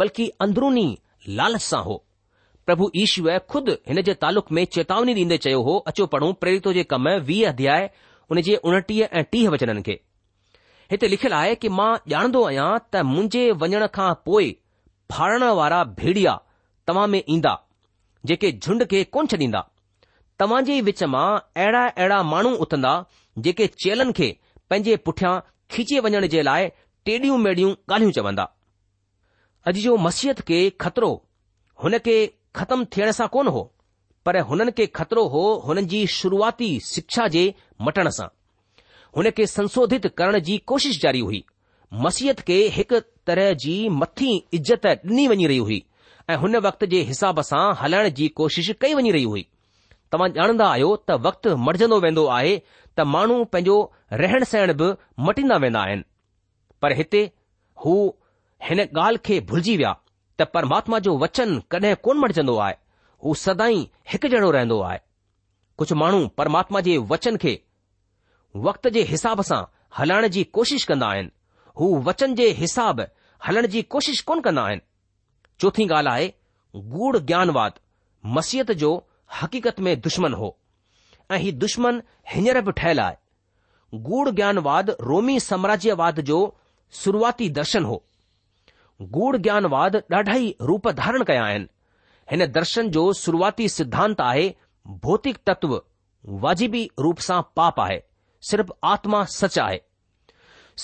बल्कि 0.02 0.30
अंदरुनी 0.48 0.88
लालच 1.40 1.62
सां 1.70 1.82
हो 1.90 2.04
પ્રભુ 2.68 2.86
ઈશુએ 3.02 3.36
ખુદ 3.52 3.68
ઇનજે 3.92 4.14
તાલુક 4.24 4.48
મે 4.56 4.62
ચેતાવણી 4.76 5.18
દીને 5.20 5.38
ચયો 5.44 5.62
હો 5.68 5.76
અચો 5.90 6.08
પણો 6.14 6.30
પ્રેરિતોજે 6.42 6.84
કમા 6.92 7.18
20 7.20 7.50
અધ્યાય 7.54 7.88
ઉનેજે 8.32 8.56
29 8.58 9.00
એ 9.06 9.08
30 9.22 9.52
વચનન 9.56 9.82
કે 9.88 9.96
હિતે 10.92 11.06
લખલ 11.14 11.34
આયે 11.40 11.56
કે 11.64 11.70
માં 11.80 11.94
જાણ 12.14 12.32
દો 12.36 12.44
આયા 12.50 12.80
તા 12.94 13.04
મુંજે 13.14 13.44
વણણખા 13.62 14.12
પોય 14.28 14.56
ફારણવારા 15.12 15.84
ભેડિયા 15.98 16.44
તમામ 16.92 17.16
ઇંદા 17.36 17.58
જેકે 18.32 18.48
ઝુંડ 18.64 18.88
કે 18.92 19.00
કોંચ 19.16 19.34
દીંદા 19.42 19.66
તમાજી 20.42 20.80
وچ 20.88 21.02
માં 21.16 21.44
એડા 21.66 21.88
એડા 22.04 22.22
માણું 22.32 22.56
ઉતંદા 22.64 22.98
જેકે 23.46 23.66
ચેલન 23.84 24.10
કે 24.20 24.28
પંજે 24.70 24.94
પુઠયા 25.06 25.40
ખેચી 25.74 26.00
વણણ 26.06 26.32
જેલાએ 26.36 26.72
ટેડીઓ 26.72 27.38
મેડીઓ 27.46 27.70
ગાલીઓ 27.92 28.16
ચવંદા 28.18 28.50
અજી 29.70 29.86
જો 29.90 29.94
મસીહત 30.06 30.40
કે 30.50 30.58
ખતરો 30.84 31.12
હનકે 31.84 32.16
ख़तम 32.58 32.84
थियण 32.96 33.12
सां 33.18 33.28
कोन 33.34 33.48
हो 33.56 33.62
पर 34.26 34.40
हुननि 34.50 34.72
खे 34.78 34.86
ख़तरो 34.98 35.24
हो 35.36 35.40
हुननि 35.68 35.86
जी 35.94 36.06
शुरूआती 36.18 36.70
शिक्षा 36.90 37.28
जे 37.38 37.44
मटण 37.88 38.10
सां 38.18 38.28
हुन 39.18 39.30
खे 39.40 39.46
संशोधित 39.54 40.06
करण 40.18 40.40
जी 40.50 40.58
कोशिश 40.72 41.02
जारी 41.02 41.20
हुई 41.30 41.44
मसीहत 42.06 42.40
खे 42.52 42.58
हिकु 42.78 43.00
तरह 43.30 43.52
जी 43.66 43.74
मथी 44.02 44.30
इज़त 44.60 44.86
ॾिनी 44.92 45.28
वञी 45.28 45.48
रही 45.54 45.58
हुई 45.70 45.84
ऐं 46.30 46.36
हुन 46.46 46.56
वक़्त 46.68 46.84
जे 46.94 47.02
हिसाब 47.12 47.42
सां 47.50 47.64
हलाइण 47.82 48.10
जी 48.20 48.28
कोशिश 48.42 48.72
कई 48.82 48.94
वञी 49.02 49.12
रही 49.18 49.24
हुई 49.34 49.46
तव्हां 50.12 50.30
ॼाणंदा 50.38 50.68
आहियो 50.76 50.96
त 51.10 51.18
वक़्तु 51.28 51.56
मटिजंदो 51.68 52.00
वेंदो 52.08 52.26
आहे 52.40 52.58
त 52.98 53.06
माण्हू 53.16 53.44
पंहिंजो 53.54 53.78
रहण 54.24 54.44
सहण 54.54 54.74
बि 54.82 54.90
मटींदा 55.28 55.56
वेंदा 55.66 55.82
आहिनि 55.88 56.04
पर 56.82 56.94
हिते 57.02 57.22
हू 57.86 57.96
हिन 58.70 58.84
ॻाल्हि 58.86 59.24
खे 59.30 59.40
भुलिजी 59.52 59.76
विया 59.78 59.94
त 60.40 60.46
परमात्मा 60.54 61.00
जो 61.06 61.18
वचन 61.24 61.60
कॾहिं 61.72 61.96
कोन 62.06 62.18
मटिजंदो 62.20 62.56
आहे 62.66 62.76
हू 63.26 63.34
सदाई 63.46 63.76
हिकु 64.12 64.28
जहिड़ो 64.34 64.50
रहंदो 64.56 64.80
आहे 64.86 65.00
कुझु 65.82 65.96
माण्हू 66.02 66.26
परमात्मा 66.38 66.80
जे 66.88 66.98
वचन 67.12 67.38
खे 67.44 67.54
वक़्त 68.68 68.88
जे 68.96 69.02
हिसाब 69.12 69.42
सां 69.50 69.62
हलाइण 70.00 70.28
जी 70.38 70.44
कोशिश 70.58 70.84
कंदा 70.92 71.08
आहिनि 71.16 71.30
हू 71.80 71.88
वचन 72.08 72.34
जे 72.40 72.50
हिसाब 72.62 73.02
हलण 73.48 73.68
जी 73.76 73.82
कोशिश 73.96 74.22
कोन 74.32 74.42
कंदा 74.48 74.64
आहिनि 74.72 74.82
चोथी 75.62 75.88
ॻाल्हि 75.90 76.14
आहे 76.14 76.82
गूढ़ 76.94 77.18
ज्ञानवाद 77.32 77.80
मसीहत 78.38 78.72
जो 78.84 78.92
हक़ीक़त 79.42 79.80
में 79.88 79.96
दुश्मन 80.08 80.34
हो 80.42 80.50
ऐं 81.32 81.38
हीउ 81.46 81.56
दुश्मन 81.66 82.02
हींअर 82.34 82.62
बि 82.70 82.72
ठहियलु 82.82 83.02
आहे 83.06 84.00
गूढ 84.10 84.30
ज्ञानवाद 84.42 84.90
रोमी 85.12 85.40
साम्राज्यवाद 85.50 86.20
जो 86.32 86.40
शुरूआती 87.04 87.50
दर्शन 87.60 87.86
हो 87.92 88.04
गूढ़ 89.02 89.38
ज्ञानवाद 89.38 89.96
ॾाढा 90.14 90.34
ई 90.36 90.54
रूप 90.62 90.88
धारण 91.02 91.24
कया 91.30 91.44
आहिनि 91.44 91.68
हिन 92.32 92.46
दर्शन 92.58 92.90
जो 92.98 93.12
शुरूआती 93.20 93.68
सिद्धांत 93.70 94.22
आहे 94.22 94.54
भौतिक 95.06 95.38
तत्व 95.48 95.82
वाजिबी 96.44 96.88
रूप 97.00 97.20
सां 97.28 97.42
पाप 97.56 97.80
आहे 97.80 98.00
सिर्फ़ 98.50 98.72
आत्मा 98.94 99.24
सच 99.36 99.58
आहे 99.60 99.80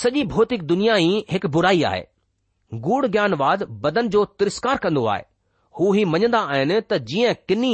सॼी 0.02 0.24
भौतिक 0.34 0.64
दुनिया 0.72 0.96
ई 1.02 1.24
हिकु 1.32 1.48
बुराई 1.58 1.82
आहे 1.92 2.04
गूढ़ 2.88 3.06
ज्ञानवाद 3.08 3.64
बदन 3.86 4.10
जो 4.16 4.24
तिरस्कार 4.40 4.78
कंदो 4.84 5.06
आहे 5.14 5.24
हू 5.80 5.92
ही 5.98 6.04
मञंदा 6.16 6.40
आहिनि 6.58 6.82
त 6.82 6.98
जीअं 7.12 7.34
किनी 7.52 7.74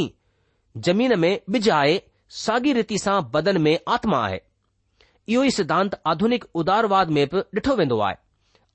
जमीन 0.89 1.19
में 1.23 1.31
ॿिज 1.57 1.69
आहे 1.79 1.97
साॻी 2.41 2.73
रीति 2.79 2.97
सां 3.05 3.17
बदन 3.37 3.61
में 3.67 3.75
आत्मा 3.97 4.23
आहे 4.27 4.39
इहे 4.39 5.45
ई 5.47 5.51
सिद्धांत 5.61 5.99
आधुनिक 6.13 6.45
उदारवाद 6.63 7.09
में 7.19 7.25
बि 7.33 7.41
ॾिठो 7.59 7.75
वेंदो 7.81 7.99
आहे 8.09 8.15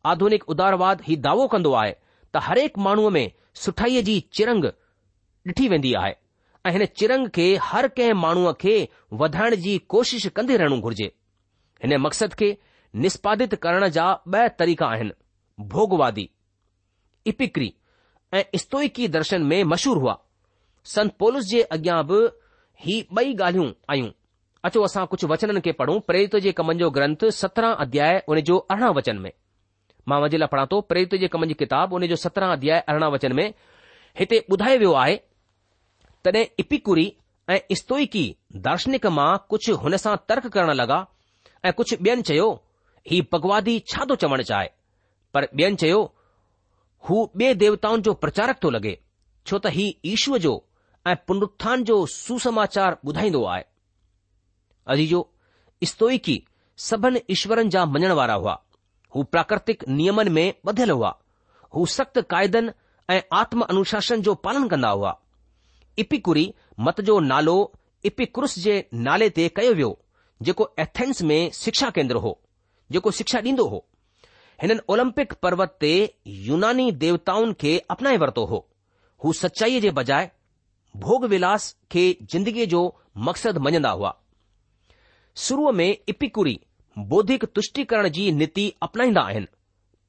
आधुनिक 0.07 0.49
उदारवाद 0.51 1.01
ही 1.07 1.17
दावो 1.27 1.47
कंदो 1.55 1.73
आहे 1.79 1.93
त 2.35 2.39
हरेक 2.43 2.79
माण्हूअ 2.87 3.11
में 3.17 3.31
सुठाईअ 3.63 4.03
जी 4.05 4.19
चिरंग 4.35 4.65
ॾिठी 5.49 5.69
वेंदी 5.69 5.93
आहे 6.01 6.13
ऐं 6.65 6.71
हिन 6.77 6.85
चिरंग 7.01 7.27
खे 7.35 7.47
हर 7.69 7.87
कंहिं 7.97 8.13
माण्हूअ 8.25 8.53
खे 8.61 8.75
वधाइण 9.23 9.55
जी 9.65 9.77
कोशिश 9.95 10.27
कंदे 10.37 10.57
रहणो 10.63 10.79
घुर्जे 10.89 11.11
हिन 11.85 11.97
मक़सद 12.07 12.35
खे 12.41 12.51
निष्पादित 13.07 13.55
करण 13.67 13.89
जा 13.97 14.07
ब॒ 14.35 14.47
तरीक़ा 14.59 14.87
आहिनि 14.93 15.17
भोगवादी 15.75 16.29
इपिक्री 17.33 17.73
ऐं 18.39 18.43
इस्तोइकी 18.55 19.09
दर्शन 19.19 19.43
में 19.53 19.63
मशहूर 19.75 19.97
हुआ 20.05 20.17
संत 20.95 21.15
पोलिस 21.23 21.45
जे 21.53 21.63
अॻियां 21.77 22.03
बि 22.13 22.21
ही 22.85 23.03
ॿई 23.17 23.35
ॻाल्हियूं 23.35 23.69
आयूं 23.95 24.11
अचो 24.69 24.83
असां 24.85 25.05
कुझु 25.15 25.29
वचननि 25.33 25.61
खे 25.65 25.73
पढ़ूं 25.83 25.99
प्रेरित 26.11 26.37
जे 26.47 26.53
कमनि 26.61 26.79
जो 26.85 26.91
ग्रंथ 26.99 27.25
सत्रहं 27.43 27.75
अध्याय 27.87 28.23
उन 28.29 28.41
जो 28.53 28.57
अरिड़हं 28.73 28.95
वचन 29.01 29.19
में 29.27 29.33
मां 30.09 30.21
वञे 30.23 30.39
लाइ 30.39 30.49
पढ़ा 30.53 30.65
थो 30.73 30.81
पेत 30.91 31.15
जे 31.23 31.29
कम 31.29 31.45
जी 31.51 31.55
किताब 31.61 31.93
उन 31.99 32.07
जो 32.13 32.17
सतरहां 32.23 32.57
अध्याय 32.57 32.81
अरिड़ह 32.89 33.09
वचन 33.17 33.33
में 33.39 33.47
हिते 34.19 34.39
ॿुधायो 34.51 34.79
वियो 34.79 34.93
आहे 35.01 35.17
तडहिं 36.25 36.45
इपिकुरी 36.59 37.07
ऐं 37.51 37.59
इस्तोइकी 37.77 38.25
दार्शनिक 38.67 39.07
मां 39.19 39.31
कुझु 39.51 39.75
हुन 39.85 39.97
सां 40.05 40.17
तर्क 40.29 40.47
करण 40.57 40.73
लॻा 40.81 40.99
ऐं 41.65 41.73
कुझु 41.81 41.97
ॿियन 42.01 42.23
चयो 42.31 42.49
ही 43.11 43.21
पगवादी 43.35 43.79
छा 43.93 44.05
तो 44.09 44.15
चवण 44.25 44.43
चाहिये 44.53 44.73
पर 45.35 45.47
बि॒यन 45.55 45.77
चयो 45.85 46.01
हू 47.09 47.23
बे 47.43 47.53
देवताउनि 47.65 48.03
जो 48.09 48.15
प्रचारक 48.25 48.59
तो 48.63 48.71
लॻे 48.77 48.97
छो 49.51 49.59
त 49.59 49.73
ही 49.77 49.87
ईश्व 50.15 50.39
जो 50.47 50.53
ऐं 51.11 51.17
पुनरुथान 51.29 51.85
जो 51.91 51.99
सुसमाचार 52.15 52.97
ॿुधाईंदो 53.13 53.45
आहे 53.53 53.63
अजी 54.95 55.13
इस्तोइकी 55.85 56.43
सभिनी 56.89 57.21
ईश्वरनि 57.37 57.69
जा 57.77 57.85
मञण 57.95 58.13
वारा 58.19 58.35
हुआ 58.43 58.59
हू 59.15 59.23
प्राकृतिक 59.33 59.85
नियमनि 59.89 60.31
में 60.37 60.53
ॿधियल 60.69 60.91
हुआ 60.91 61.15
हू 61.75 61.87
सख़्त 61.97 62.19
क़ायदनि 62.31 62.73
ऐं 63.15 63.21
आत्म 63.41 63.63
अनुशासन 63.75 64.21
जो 64.29 64.35
पालन 64.47 64.69
कंदा 64.69 64.89
हुआ 64.91 65.17
इपिकुरी 65.99 66.53
मत 66.89 67.01
जो 67.09 67.19
नालो 67.31 67.55
इपिकुरुस 68.11 68.59
जे 68.67 68.75
नाले 69.09 69.29
ते 69.39 69.49
कयो 69.57 69.73
वियो 69.81 69.91
जेको 70.49 70.69
एथेन्स 70.87 71.23
में 71.31 71.41
शिक्षा 71.61 71.91
केंद्र 71.99 72.23
हो 72.27 72.39
जेको 72.97 73.11
शिक्षा 73.21 73.41
ॾींदो 73.49 73.67
हो 73.75 73.85
हिननि 74.63 74.81
ओलंपिक 74.95 75.33
पर्वत 75.47 75.77
ते 75.85 75.93
यूनानी 76.49 76.91
देवताउनि 77.03 77.55
खे 77.61 77.77
अपनाए 77.97 78.17
वरितो 78.25 78.45
हो 78.53 78.63
हू 79.25 79.33
सचाईअ 79.43 79.81
जे 79.87 79.91
बजाए 80.01 80.31
भोग 81.07 81.25
विलास 81.35 81.69
खे 81.95 82.05
ज़िंदगीअ 82.35 82.67
जो 82.77 82.83
मक़सदु 83.29 83.61
मञंदा 83.69 83.91
हुआ 84.01 84.15
शुरूअ 85.49 85.73
में 85.81 85.89
ईपिकुरी 86.11 86.59
बौदिक 86.99 87.45
तुष्टिकरण 87.55 88.09
जी 88.13 88.31
नीति 88.33 88.73
अपनाईंदा 88.83 89.21
आहिनि 89.23 89.47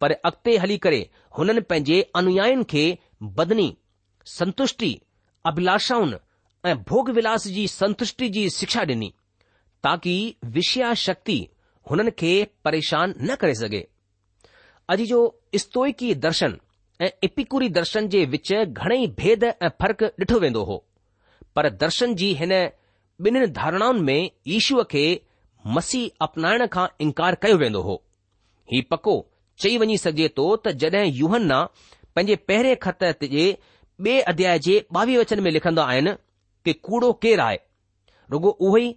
पर 0.02 0.12
अॻिते 0.12 0.58
हली 0.58 0.78
करे 0.86 1.10
हुननि 1.38 1.62
पंहिंजे 1.70 2.02
अनुयायुनि 2.16 2.64
खे 2.70 2.84
बदनी 3.38 3.76
संतुष्टि 4.38 4.94
अभिलाषाउनि 5.48 6.16
ऐं 6.70 6.76
भोग 6.90 7.10
विलास 7.16 7.48
जी 7.48 7.68
संतुष्टि 7.68 8.30
जी 8.30 8.50
शिक्षा 8.56 8.82
ॾिनी 8.94 9.14
ताकी 9.84 10.16
विषया 10.58 10.94
शक्ति 11.04 11.38
हुननि 11.92 12.12
खे 12.20 12.34
परेशान 12.66 13.14
न 13.22 13.36
करे 13.44 13.56
सघे 13.62 13.86
अॼु 14.90 15.06
जो 15.14 15.22
स्तोइकी 15.66 16.14
दर्शन 16.26 16.58
ऐं 17.02 17.10
इपिकुरी 17.24 17.70
दर्शन 17.80 18.08
जे 18.16 18.26
विच 18.34 18.52
घणेई 18.68 19.08
भेद 19.20 19.44
ऐं 19.44 19.70
फ़र्क़ 19.82 20.04
ॾिठो 20.06 20.40
वेंदो 20.40 20.64
हो 20.72 20.84
पर 21.56 21.70
दर्शन 21.84 22.16
जी 22.22 22.34
हिन 22.42 22.52
ॿिन्हिनि 22.56 23.48
धारणाउनि 23.62 24.02
में 24.02 24.30
ईशूअ 24.56 24.84
खे 24.92 25.04
मसीह 25.68 26.12
अपनाइण 26.26 26.66
खां 26.74 26.86
इनकार 27.06 27.36
कयो 27.42 27.58
वेंदो 27.58 27.82
हो 27.82 28.02
ही 28.74 28.82
पको 28.92 29.16
चई 29.64 29.78
वञी 29.82 29.98
सघे 30.04 30.28
थो 30.38 30.46
त 30.56 30.72
जड॒हिं 30.84 31.12
युहना 31.20 31.60
पंहिंजे 32.16 32.36
पहिरें 32.52 32.76
खत 32.86 33.04
जे 33.36 33.46
ॿिए 34.06 34.20
अध्याय 34.30 34.60
जे 34.66 34.78
ॿावीह 34.98 35.20
वचन 35.20 35.40
में 35.44 35.50
लिखंदा 35.52 35.84
आहिनि 35.94 36.12
कि 36.66 36.74
कूड़ो 36.88 37.12
केरु 37.26 37.42
आहे 37.44 37.58
रुगो 38.32 38.50
उहो 38.52 38.78
ई 38.78 38.88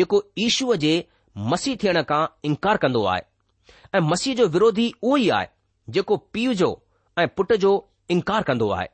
जेको 0.00 0.20
ईशूअ 0.46 0.76
जे 0.84 0.94
मसीह 1.52 1.76
थियण 1.82 2.02
खां 2.12 2.20
इनकार 2.50 2.76
कंदो 2.84 3.04
आहे 3.14 3.78
ऐं 3.94 4.00
मसीह 4.10 4.34
जो 4.42 4.46
विरोधी 4.56 4.88
उहो 5.02 5.16
ई 5.16 5.28
आहे 5.38 5.48
जेको 5.98 6.16
पीउ 6.36 6.54
जो 6.62 6.70
ऐं 7.24 7.28
पुट 7.36 7.52
जो 7.66 7.72
इनकार 8.16 8.42
कंदो 8.50 8.70
आहे 8.78 8.88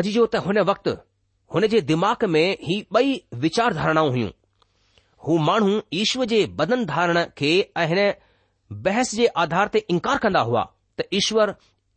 अॼु 0.00 0.12
जो 0.18 0.26
त 0.34 0.44
हुन 0.48 0.58
वक़्तु 0.72 0.96
हुन 1.54 1.66
जे 1.74 1.80
दिमाग़ 1.92 2.24
में 2.36 2.46
ही 2.68 2.82
ॿई 3.00 3.14
वीचारधारणाऊं 3.46 4.10
हुयूं 4.16 4.28
हू 5.26 5.36
माण्हू 5.46 5.78
ईश्वर 5.92 6.24
जे 6.26 6.44
बदन 6.58 6.84
धारण 6.86 7.18
खे 7.38 7.50
ऐं 7.76 7.86
हिन 7.86 7.98
बहस 8.82 9.14
जे 9.14 9.26
आधार 9.42 9.68
ते 9.74 9.78
इनकार 9.94 10.18
कंदा 10.22 10.40
हुआ 10.50 10.62
त 10.98 11.02
ईश्वर 11.14 11.54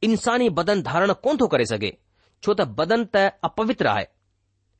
इंसानी 0.07 0.49
बदन 0.59 0.81
धारण 0.89 1.11
कोन 1.23 1.37
थो 1.41 1.47
करे 1.53 1.65
सघे 1.71 1.91
छो 2.45 2.53
त 2.53 2.61
बदन 2.79 3.03
त 3.15 3.17
अपवित्र 3.49 3.87
आहे 3.91 4.05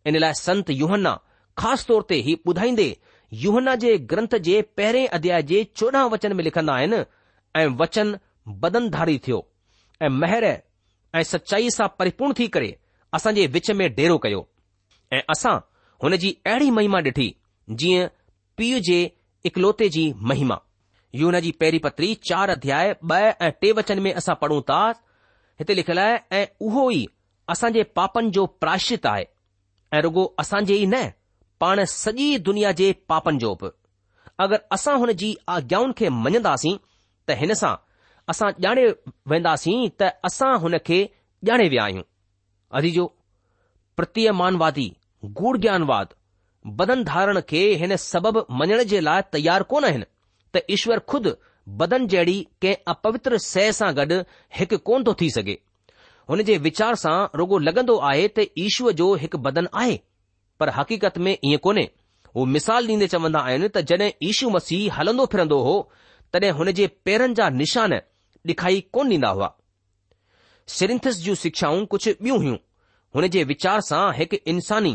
इन 0.09 0.17
लाइ 0.23 0.33
संत 0.39 0.69
युहन्ना 0.81 1.13
ख़ासि 1.61 1.85
तौर 1.87 2.01
ते 2.09 2.15
ही 2.25 2.35
ॿुधाईंदे 2.51 2.87
युहन्ना 3.43 3.75
जे 3.83 3.95
ग्रंथ 4.13 4.35
जे 4.47 4.61
पहिरें 4.79 5.05
अध्याय 5.17 5.43
जे 5.51 5.63
चोॾहं 5.77 6.09
वचन 6.13 6.33
में 6.37 6.43
लिखंदा 6.43 6.73
आहिनि 6.79 6.99
ऐं 7.61 7.67
वचन 7.81 8.15
बदन 8.65 8.89
धारी 8.97 9.17
थियो 9.27 9.39
ऐं 10.03 10.09
महर 10.23 10.45
ऐं 10.53 11.23
सचाई 11.31 11.69
सां 11.77 11.87
परिपूर्ण 11.99 12.33
थी 12.39 12.47
करे 12.57 12.75
असां 13.19 13.33
जे 13.37 13.45
विच 13.55 13.71
में 13.81 13.87
डेरो 13.99 14.17
कयो 14.27 14.41
ऐं 15.13 15.21
असां 15.35 15.55
हुन 16.03 16.17
जी 16.25 16.35
अहिड़ी 16.47 16.69
महिमा 16.79 16.99
ॾिठी 17.11 17.27
जीअं 17.83 18.07
पीउ 18.57 18.79
जे 18.87 18.97
इकलौते 19.45 19.89
जी 19.95 20.03
महिमा 20.31 20.57
यू 21.19 21.25
हुन 21.29 21.39
जी 21.45 21.51
पहिरीं 21.61 21.79
पत्री 21.85 22.13
चार 22.29 22.49
अध्याय 22.49 22.93
ॿ 23.11 23.35
ऐं 23.45 23.51
टे 23.61 23.71
वचन 23.79 23.99
में 24.07 24.11
असां 24.21 24.35
पढ़ूं 24.43 24.61
था 24.69 24.79
हिते 25.61 25.73
लिखियलु 25.79 26.01
आहे 26.01 26.17
ऐं 26.39 26.45
उहो 26.67 26.89
ई 26.99 27.05
असांजे 27.55 27.83
पापनि 27.99 28.29
जो 28.37 28.45
प्राशित 28.63 29.05
आहे 29.13 29.25
ऐं 29.97 30.01
रुगो 30.05 30.25
असांजे 30.43 30.75
ई 30.75 30.85
न 30.93 31.03
पाण 31.61 31.83
सॼी 31.95 32.27
दुनिया 32.49 32.71
जे 32.81 32.91
पापनि 33.13 33.37
जो 33.45 33.53
बि 33.63 33.71
अगरि 34.45 34.61
असां 34.77 34.97
हुन 35.03 35.11
जी 35.23 35.35
आज्ञाउनि 35.55 35.93
खे 35.97 36.09
मञंदासीं 36.25 36.77
त 37.27 37.37
हिन 37.41 37.53
सां 37.63 37.75
असां 38.33 38.49
ॼाणे 38.69 38.87
वेंदासीं 39.33 39.77
त 40.01 40.11
असां 40.31 40.53
हुन 40.65 40.77
खे 40.87 41.03
ॼाणे 41.51 41.67
विया 41.75 41.83
आहियूं 41.89 42.03
अधि 42.79 42.91
जो 42.97 43.05
प्रतीयमानवादी 43.97 44.89
गुड़ 45.41 45.57
ज्ञानवाद 45.57 46.13
बदन 46.67 47.03
धारण 47.03 47.39
खे 47.49 47.59
हिन 47.79 47.95
सबबु 47.97 48.41
मञण 48.59 48.83
जे 48.91 48.99
लाइ 49.01 49.21
तयार 49.33 49.63
कोन 49.71 49.83
आहिनि 49.83 50.05
त 50.53 50.61
ईश्वर 50.71 50.99
खुद 51.09 51.27
बदन 51.79 52.07
जहिड़ी 52.07 52.39
कंहिं 52.61 52.75
अपवित्र 52.93 53.37
सह 53.45 53.71
सां 53.79 53.89
गॾु 53.97 54.19
हिकु 54.59 54.77
कोन 54.89 55.03
थो 55.07 55.13
थी 55.21 55.29
सघे 55.37 55.57
हुन 56.29 56.41
जे 56.49 56.57
वीचार 56.67 56.95
सां 57.03 57.15
रुगो 57.41 57.57
लॻंदो 57.67 57.97
आहे 58.09 58.27
त 58.27 58.45
ईश्वर 58.65 58.91
जो 59.01 59.13
हिकु 59.23 59.37
बदन 59.47 59.67
आहे 59.81 59.99
पर 60.59 60.69
हक़ीक़त 60.77 61.17
में 61.25 61.31
ईअं 61.33 61.57
कोन्हे 61.65 61.83
हू 62.35 62.45
मिसाल 62.55 62.87
ॾींदे 62.87 63.07
चवंदा 63.13 63.39
आहिनि 63.47 63.67
त 63.77 63.81
जॾहिं 63.91 64.09
ईशू 64.29 64.49
मसीह 64.57 64.93
हलंदो 64.99 65.25
फिरंदो 65.33 65.59
हो 65.67 65.75
तॾहिं 66.33 66.51
हुन 66.59 66.71
जे 66.79 66.87
पेरनि 67.05 67.33
जा 67.41 67.49
निशान 67.63 67.93
ॾिखाई 68.53 68.79
कोन 68.97 69.11
ॾींदा 69.17 69.29
हुआ 69.35 69.49
सिरिंथस 70.77 71.19
जूं 71.25 71.35
शिक्षाऊं 71.43 71.85
कुझु 71.95 72.11
ॿियूं 72.21 72.37
हुयूं 72.45 72.57
हुन 73.15 73.27
जे 73.35 73.43
वीचार 73.53 73.81
सां 73.89 74.03
हिकु 74.19 74.37
इन्सानी 74.53 74.93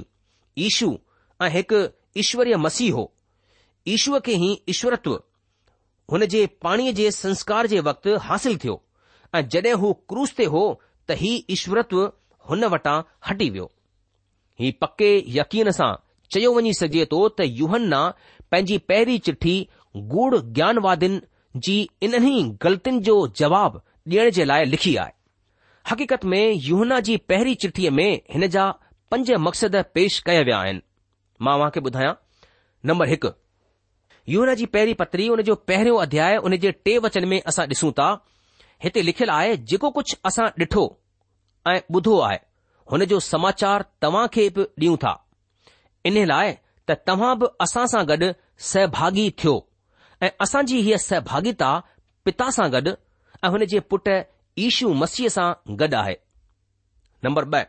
ईशू 0.68 0.90
ऐं 1.42 1.48
हिकु 1.50 1.80
ईश्वरीय 2.20 2.56
मसीह 2.60 2.92
हो 2.94 3.02
ईश्वर 3.96 4.20
खे 4.26 4.32
ई 4.44 4.56
ईश्वरत्व 4.68 5.12
हुन 6.12 6.24
जे 6.32 6.44
पाणीअ 6.62 6.92
जे 7.00 7.10
संस्कार 7.16 7.66
जे 7.72 7.80
वक़्तु 7.88 8.16
हासिल 8.26 8.56
थियो 8.64 8.74
ऐं 9.36 9.42
जड॒हिं 9.54 9.74
हू 9.82 9.92
क्रूस 10.08 10.32
ते 10.38 10.44
हो 10.54 10.62
त 11.08 11.16
ही 11.20 11.30
ईश्वरत्व 11.56 12.00
हुन 12.50 12.64
वटां 12.74 12.96
हटी 13.28 13.48
वियो 13.50 13.70
ही 14.60 14.70
पके 14.84 15.10
यकीन 15.38 15.70
सां 15.78 15.92
चयो 16.34 16.52
वञी 16.56 16.72
सघे 16.80 17.04
थो 17.12 17.20
त 17.38 17.46
यूहन 17.60 17.94
पंहिंजी 18.54 18.78
पहिरीं 18.90 19.18
चिठी 19.28 19.54
गूढ़ 20.14 20.36
ज्ञानवादिन 20.58 21.20
जी 21.68 21.76
इन्हनि 22.08 22.42
ग़लतियुनि 22.62 23.00
जो 23.10 23.16
जवाब 23.42 23.80
ॾियण 24.10 24.30
जे 24.36 24.44
लाइ 24.44 24.64
लिखी 24.64 24.96
आहे 25.04 25.12
हक़ीक़त 25.90 26.24
में 26.34 26.44
युहना 26.66 27.00
जी 27.08 27.16
पहिरीं 27.30 27.54
चिठीअ 27.64 27.90
में 28.00 28.10
हिन 28.32 28.46
जा 28.58 28.70
पंज 29.10 29.32
मक़सद 29.48 29.76
पेश 29.94 30.18
कया 30.28 30.40
विया 30.50 30.58
आहिनि 30.60 30.82
मां 31.46 31.70
खे 31.74 31.80
ॿुधायां 31.80 32.14
नंबर 32.90 33.08
हिकु 33.08 33.28
यून 34.32 34.54
जी 34.60 34.66
पहिरीं 34.76 34.94
पत्री 35.00 35.26
हुन 35.28 35.42
जो 35.48 35.54
पहिरियों 35.70 35.98
अध्याय 36.02 36.36
हुन 36.46 36.56
जे 36.64 36.70
टे 36.84 36.96
वचन 37.04 37.24
में 37.28 37.40
असां 37.52 37.66
ॾिसूं 37.68 37.90
था 38.00 38.08
हिते 38.84 39.02
लिखियलु 39.02 39.32
आहे 39.32 39.56
जेको 39.70 39.90
कुझु 39.98 40.16
असां 40.30 40.46
ॾिठो 40.64 40.84
ऐं 41.68 41.78
ॿुधो 41.94 42.18
आहे 42.28 42.38
हुन 42.92 43.04
जो 43.12 43.20
समाचार 43.30 43.84
तव्हां 44.02 44.26
खे 44.34 44.48
बि 44.58 44.64
ॾियूं 44.84 44.96
था 45.04 45.14
इन 46.10 46.18
लाइ 46.32 46.52
त 46.88 46.98
तव्हां 47.10 47.34
बि 47.38 47.46
असां 47.66 47.86
सां 47.94 48.04
गॾु 48.10 48.32
सहभागी 48.72 49.28
थियो 49.42 49.54
ऐं 50.26 50.30
असांजी 50.46 50.78
हीअ 50.88 50.96
सहभागिता 51.08 51.70
पिता 52.24 52.50
सां 52.58 52.70
गॾु 52.74 52.92
ऐं 53.44 53.48
हुन 53.56 53.64
जे 53.72 53.80
पुट 53.90 54.08
ईशू 54.66 54.92
मसीह 55.02 55.28
सां 55.38 55.50
गॾु 55.82 55.94
आहे 56.04 56.16
नंबर 57.24 57.44
ब॒ 57.54 57.62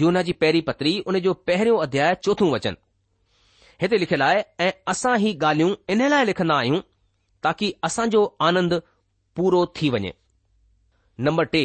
यूना 0.00 0.22
जी 0.28 0.32
पहिरीं 0.42 0.60
पत्री 0.68 0.92
जो 1.26 1.32
पहिरियों 1.48 1.78
अध्याय 1.82 2.14
चोथों 2.26 2.50
वचन 2.52 2.76
हिते 3.82 3.98
लिखियलु 3.98 4.24
आहे 4.24 4.40
ऐं 4.64 4.72
असां 4.92 5.12
ही 5.22 5.30
ॻाल्हियूं 5.50 5.74
इन 5.94 6.02
लाइ 6.14 6.24
लिखंदा 6.30 6.56
आहियूं 6.62 6.80
ताकी 7.46 7.68
असांजो 7.88 8.22
आनंद 8.48 8.74
पूरो 9.36 9.60
थी 9.80 9.90
वञे 9.94 10.12
नम्बर 11.28 11.44
टे 11.54 11.62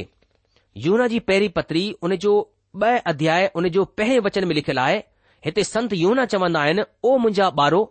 यूना 0.85 1.07
जी 1.15 1.19
पहिरीं 1.31 1.49
पतरी 1.57 1.83
उन 2.09 2.15
जो 2.27 2.35
ब॒ 2.83 2.91
अध्याय 3.13 3.49
उन 3.61 3.67
जो 3.77 3.85
पहिरें 4.01 4.23
वचन 4.29 4.47
में 4.51 4.55
लिखियलु 4.59 4.81
आहे 4.85 4.99
हिते 5.47 5.63
संत 5.71 5.97
यूना 6.01 6.25
चवंदा 6.35 6.63
आहिनि 6.67 6.85
ओ 7.11 7.15
मुंहिंजा 7.25 7.49
ॿारो 7.65 7.81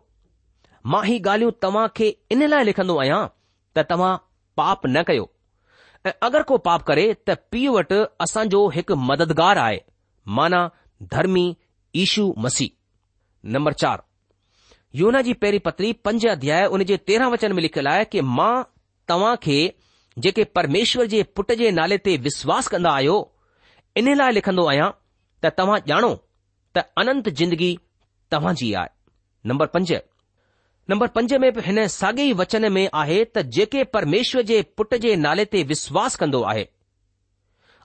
मां 0.95 1.03
ही 1.11 1.19
ॻाल्हियूं 1.27 1.53
तव्हां 1.67 1.87
खे 2.01 2.11
इन 2.37 2.47
लाइ 2.55 2.71
लिखंदो 2.71 2.99
आहियां 3.05 3.21
त 3.29 3.87
तव्हां 3.93 4.15
पाप 4.63 4.87
न 4.97 5.05
कयो 5.13 5.29
ऐं 6.13 6.17
अगरि 6.31 6.49
को 6.53 6.61
पाप 6.73 6.89
करे 6.93 7.07
त 7.31 7.39
पीउ 7.57 7.77
वटि 7.79 8.03
असांजो 8.29 8.67
हिकु 8.79 9.01
मददगार 9.13 9.65
आहे 9.69 9.81
माना 10.29 10.69
धर्मी 11.13 11.57
ईशू 11.97 12.33
मसीह 12.39 12.71
नंबर 13.53 13.73
चार 13.73 14.03
योना 14.97 15.21
जी 15.23 15.33
पहिरीं 15.35 15.61
पत्री 15.65 15.93
पंज 16.05 16.27
अध्याय 16.27 16.67
उन 16.67 16.85
जे 16.85 16.97
तेरहं 17.07 17.31
वचन 17.33 17.53
में 17.55 17.63
लिखियलु 17.63 17.91
आहे 17.91 18.05
कि 18.13 18.21
मां 18.21 18.63
तव्हां 19.09 19.35
खे 19.43 19.59
जेके 20.19 20.45
परमेश्वर 20.57 21.07
जे 21.13 21.23
पुट 21.37 21.53
जे 21.61 21.71
नाले 21.71 21.99
ते 22.09 22.17
विश्वास 22.27 22.69
कंदा 22.69 22.91
आहियो 22.93 23.15
इन 23.97 24.15
लाइ 24.19 24.33
लिखंदो 24.33 24.67
आहियां 24.71 24.91
त 25.45 25.53
तव्हां 25.59 25.79
ॼाणो 25.91 26.11
त 26.77 26.85
अनंत 27.05 27.29
जिंदगी 27.43 27.71
तव्हां 28.33 28.55
जी 28.63 28.73
आहे 28.83 28.91
नंबर 29.53 29.67
पंज 29.77 29.93
नंबर 30.91 31.09
पंज 31.17 31.33
में 31.45 31.53
बि 31.55 31.61
हिन 31.67 31.87
साॻे 31.97 32.25
ई 32.29 32.33
वचन 32.43 32.73
में 32.73 32.87
आहे 33.03 33.25
त 33.25 33.43
जेके 33.59 33.85
परमेश्वर 33.97 34.43
जे 34.53 34.61
पुट 34.77 34.95
जे 35.07 35.15
नाले 35.27 35.45
ते 35.55 35.63
विश्वास 35.73 36.17
कंदो 36.25 36.43
आहे 36.55 36.67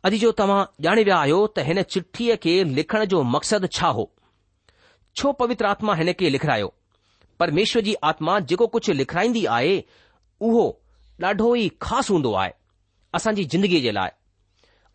अॼु 0.06 0.18
जो 0.22 0.30
तव्हां 0.40 0.64
ॼाणे 0.86 1.04
विया 1.08 1.16
आहियो 1.20 1.38
त 1.56 1.60
हिन 1.68 1.82
चिठीअ 1.94 2.34
खे 2.42 2.52
लिखण 2.80 3.04
जो 3.14 3.22
मक़सदु 3.36 3.68
छा 3.78 3.88
हो 4.00 4.04
छो 5.20 5.32
पवित्र 5.40 5.66
आत्मा 5.70 5.96
हिन 6.02 6.12
खे 6.20 6.30
लिखायो 6.34 6.68
परमेश्वर 7.40 7.82
जी 7.88 7.96
आत्मा 8.12 8.36
जेको 8.52 8.68
कुझु 8.78 8.94
लिखाईंदी 9.02 9.46
आहे 9.58 9.78
उहो 10.50 10.66
ॾाढो 11.24 11.48
ई 11.56 11.68
ख़ासि 11.84 12.14
हूंदो 12.14 12.34
आहे 12.44 12.52
असांजी 13.18 13.44
जिंदगीअ 13.56 13.82
जे 13.88 13.92
लाइ 14.00 14.10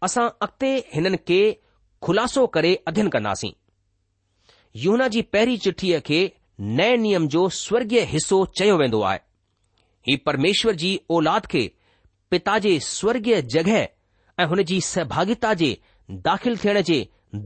असां 0.06 0.24
अॻिते 0.46 0.70
हिननि 0.94 1.18
खे 1.28 1.38
खु़लासो 2.06 2.46
करे 2.56 2.72
अध्यन 2.90 3.08
कंदासीं 3.16 3.52
यूना 4.86 5.08
जी 5.14 5.22
पहिरीं 5.36 5.56
चिठीअ 5.66 6.00
खे 6.08 6.20
नए 6.80 6.96
नियम 7.04 7.28
जो 7.36 7.48
स्वर्गीय 7.62 8.04
हिसो 8.16 8.40
चयो 8.60 8.76
वेंदो 8.82 9.00
आहे 9.10 9.18
ही 10.08 10.16
परमेश्वर 10.30 10.80
जी 10.84 10.92
औलाद 11.18 11.50
खे 11.54 11.64
पिता 12.30 12.58
जे 12.66 12.78
स्वर्गीय 12.96 13.42
जॻहि 13.54 13.82
ऐं 14.40 14.44
हुन 14.50 14.62
जी 14.68 14.80
सहभागिता 14.88 15.52
जे 15.60 15.70
दाख़िल 16.26 16.56
थियण 16.62 16.80
जे 16.90 16.98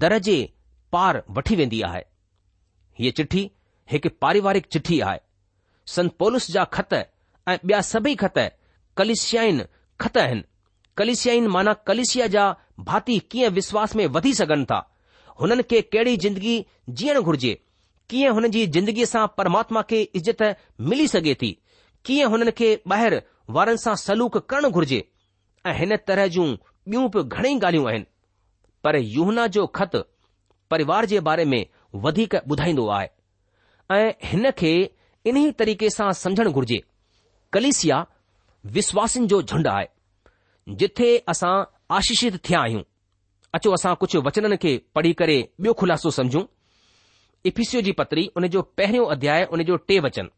दर 0.02 0.16
जे 0.26 0.36
पार 0.92 1.22
वठी 1.36 1.56
वेंदी 1.60 1.80
आहे 1.88 2.02
हीअ 2.98 3.12
चिठी 3.20 3.40
हिकु 3.92 4.08
पारिवारिक 4.24 4.66
चिठी 4.74 4.98
आहे 5.06 6.06
पोलुस 6.22 6.50
जा 6.56 6.64
ख़त 6.76 6.92
ऐं 6.98 7.56
ॿिया 7.56 7.80
सभेई 7.92 8.14
ख़त 8.20 8.38
कलिशियाइन 9.00 9.62
ख़त 10.04 10.18
आहिनि 10.24 10.42
कलिशयाइन 11.00 11.46
माना 11.56 11.72
कलिशिया 11.90 12.26
जा 12.36 12.44
भाती 12.90 13.18
कीअं 13.32 13.50
विश्वास 13.58 13.96
में 14.00 14.06
वधी 14.16 14.32
सघनि 14.40 14.64
था 14.72 14.78
हुननि 15.40 15.62
खे 15.72 15.80
कहिड़ी 15.94 16.16
जिंदगी 16.26 16.54
जीअणु 17.00 17.22
घुर्जे 17.30 17.52
कीअं 18.10 18.32
हुन 18.38 18.46
जी 18.56 18.66
जिंदगीअ 18.76 19.06
सां 19.14 19.24
परमात्मा 19.40 19.82
खे 19.90 20.00
इज़त 20.20 20.42
मिली 20.92 21.08
सघे 21.16 21.34
थी 21.42 21.50
कीअं 22.08 22.30
हुननि 22.36 22.52
खे 22.62 22.70
ॿाहिरि 22.94 23.18
वारनि 23.58 23.82
सां 23.86 23.94
सलूक 24.04 24.36
करणु 24.52 24.70
घुर्जे 24.80 25.00
ऐं 25.72 25.76
हिन 25.82 25.96
तरह 26.12 26.30
जूं 26.38 26.46
ॿियूं 26.88 27.08
बि 27.10 27.22
घणेई 27.22 27.58
ॻाल्हियूं 27.64 27.88
आहिनि 27.88 28.04
पर 28.84 28.96
यूहना 29.02 29.46
जो 29.56 29.66
ख़त 29.76 29.96
परिवार 30.70 31.06
जे 31.12 31.20
बारे 31.28 31.44
में 31.52 31.64
वधीक 32.04 32.34
ॿुधाईंदो 32.36 32.86
आहे 32.96 33.08
ऐं 33.96 34.10
हिन 34.28 34.50
खे 34.58 34.72
इन्ही 35.30 35.50
तरीक़े 35.60 35.90
सां 35.90 36.10
समझण 36.20 36.48
घुर्जे 36.50 36.80
कलिसिया 37.52 38.04
विश्वासनि 38.76 39.26
जो 39.32 39.40
झुंड 39.42 39.68
आहे 39.68 40.74
जिथे 40.80 41.16
असां 41.32 41.52
आशीषित 41.96 42.36
थिया 42.48 42.60
आहियूं 42.60 42.82
अचो 43.54 43.72
असां 43.72 43.94
कुझु 44.02 44.20
वचननि 44.26 44.56
खे 44.62 44.76
पढ़ी 44.94 45.12
करे 45.20 45.36
ॿियो 45.60 45.72
ख़ुलासो 45.80 46.10
समझूं 46.18 46.42
इफीसू 47.50 47.80
जी 47.86 47.92
पत्री 48.00 48.26
उन 48.36 48.46
जो 48.56 48.62
पहिरियों 48.80 49.06
अध्याय 49.16 49.44
उन 49.56 49.62
जो 49.70 49.76
टे 49.88 49.98
वचन 50.08 50.28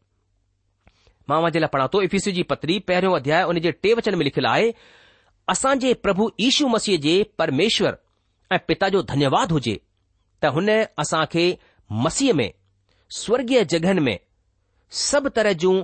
मां 1.29 1.41
वञे 1.43 1.59
लाइ 1.59 1.69
पढ़ा 1.73 1.87
थो 1.93 2.01
इफीसू 2.07 2.31
जी 2.39 2.43
पत्री 2.53 2.79
पहिरियों 2.91 3.15
अध्याय 3.15 3.43
उन 3.53 3.59
जे 3.67 3.71
टे 3.83 3.93
वचन 3.99 4.15
में 4.17 4.23
लिखियलु 4.25 4.49
आहे 4.49 4.71
असां 5.51 5.73
जे 5.81 5.91
प्रभु 6.05 6.25
इशू 6.47 6.67
मसीह 6.69 6.97
जे 7.03 7.11
परमेश्वर 7.39 7.97
ऐं 8.51 8.57
पिता 8.67 8.87
जो 8.95 9.01
धन्यवाद 9.11 9.51
हुजे 9.55 9.75
त 10.41 10.49
हुन 10.55 10.69
असां 11.03 11.21
खे 11.35 11.43
मसीह 12.05 12.33
में 12.39 12.49
स्वर्गीय 13.19 13.63
जगहिनि 13.73 14.01
में 14.07 14.17
सभु 15.03 15.29
तरह 15.37 15.53
जूं 15.63 15.75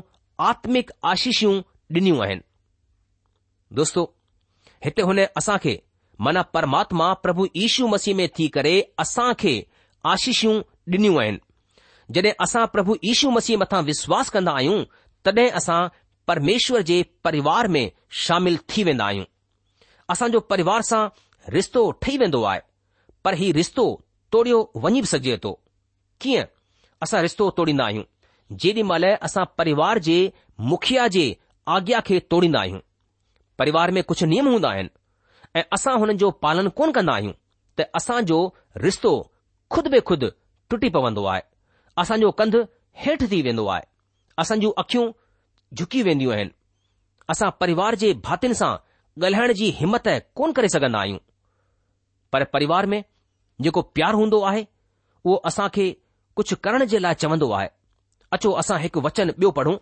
आत्मिक 0.50 0.92
आशीषूं 1.12 1.54
ॾिनियूं 1.96 2.20
आहिनि 2.26 2.42
दोस्तो 3.80 4.04
हिते 4.86 5.02
हुन 5.10 5.24
असां 5.42 5.58
खे 5.66 5.76
मन 6.28 6.42
परमात्मा 6.58 7.08
प्रभु 7.26 7.48
इशू 7.68 7.88
मसीह 7.96 8.16
में 8.20 8.28
थी 8.40 8.48
करे 8.58 8.76
असां 9.06 9.30
खे 9.44 9.56
आशीषूं 10.14 10.56
ॾिनियूं 10.96 11.16
आहिनि 11.24 12.14
जड॒हिं 12.16 12.32
असां 12.48 12.66
प्रभु 12.76 12.96
यीशू 13.04 13.30
मसीह 13.40 13.58
मथां 13.64 13.84
विश्वास 13.92 14.30
कंदा 14.38 14.52
आहियूं 14.62 14.80
तॾहिं 15.26 15.52
असां 15.62 15.82
परमेश्वर 16.32 16.82
जे 16.92 17.02
परिवार 17.30 17.68
में 17.78 17.86
शामिल 18.26 18.58
थी 18.74 18.84
वेंदा 18.90 19.06
आहियूं 19.06 19.26
असांजो 20.10 20.40
परिवार 20.50 20.82
सां 20.86 21.08
रिश्तो 21.54 21.90
ठही 22.02 22.18
वेंदो 22.18 22.42
आहे 22.52 22.60
पर 23.26 23.34
हीउ 23.42 23.54
रिश्तो 23.58 23.86
तोड़ियो 24.34 24.58
वञी 24.84 25.02
बि 25.02 25.08
सघिजे 25.08 25.38
थो 25.44 25.52
कीअं 26.22 26.46
असां 27.04 27.22
रिश्तो 27.22 27.50
तोड़ींदा 27.58 27.86
आहियूं 27.86 28.04
जेॾी 28.62 28.82
महिल 28.90 29.04
असां 29.28 29.44
परिवार 29.58 29.98
जे 30.08 30.18
मुखिया 30.72 31.08
जे 31.16 31.26
आज्ञा 31.76 32.00
खे 32.06 32.20
तोड़ींदा 32.32 32.60
आहियूं 32.62 32.80
परिवार 33.60 33.92
में 33.98 34.04
कुझु 34.12 34.26
नियम 34.34 34.48
हूंदा 34.52 34.70
आहिनि 34.70 34.90
ऐं 35.60 35.64
असां 35.78 35.98
हुननि 36.00 36.14
जो 36.24 36.30
पालन 36.46 36.68
कोन 36.80 36.92
कंदा 36.92 37.14
आहियूं 37.16 37.34
त 37.80 37.86
असांजो 38.00 38.40
रिश्तो 38.86 39.12
खुद 39.74 39.88
बे 39.94 40.00
खुद 40.12 40.24
टुटी 40.70 40.90
पवंदो 40.98 41.26
आहे 41.34 41.42
असांजो 42.02 42.32
कंध 42.42 42.56
हेठि 43.06 43.28
थी 43.32 43.42
वेंदो 43.48 43.66
आहे 43.76 43.84
असां 44.42 44.60
जूं 44.60 44.72
अखियूं 44.84 45.06
झुकी 45.78 46.02
वेंदियूं 46.10 46.34
आहिनि 46.34 46.52
असां 47.34 47.50
परिवार 47.62 47.96
जे 48.04 48.14
भातियुनि 48.28 48.56
सां 48.62 48.72
ॻाल्हाइण 49.22 49.52
जी 49.54 49.66
हिमत 49.80 50.08
कोन 50.36 50.52
करे 50.58 50.70
सघंदा 50.74 51.00
आहियूं 51.00 51.18
पर 52.34 52.44
परिवार 52.54 52.86
में 52.94 53.04
जेको 53.62 53.82
प्यारु 53.98 54.18
हूंदो 54.18 54.40
आहे 54.52 54.66
उहो 55.26 55.36
असां 55.50 55.68
खे 55.76 55.86
कुझु 56.36 56.56
करण 56.64 56.86
जे 56.94 57.00
लाइ 57.00 57.14
चवंदो 57.24 57.52
आहे 57.58 57.68
अचो 58.38 58.52
असां 58.62 58.80
हिकु 58.86 59.02
वचन 59.08 59.30
ॿियो 59.40 59.52
पढ़ूं 59.60 59.76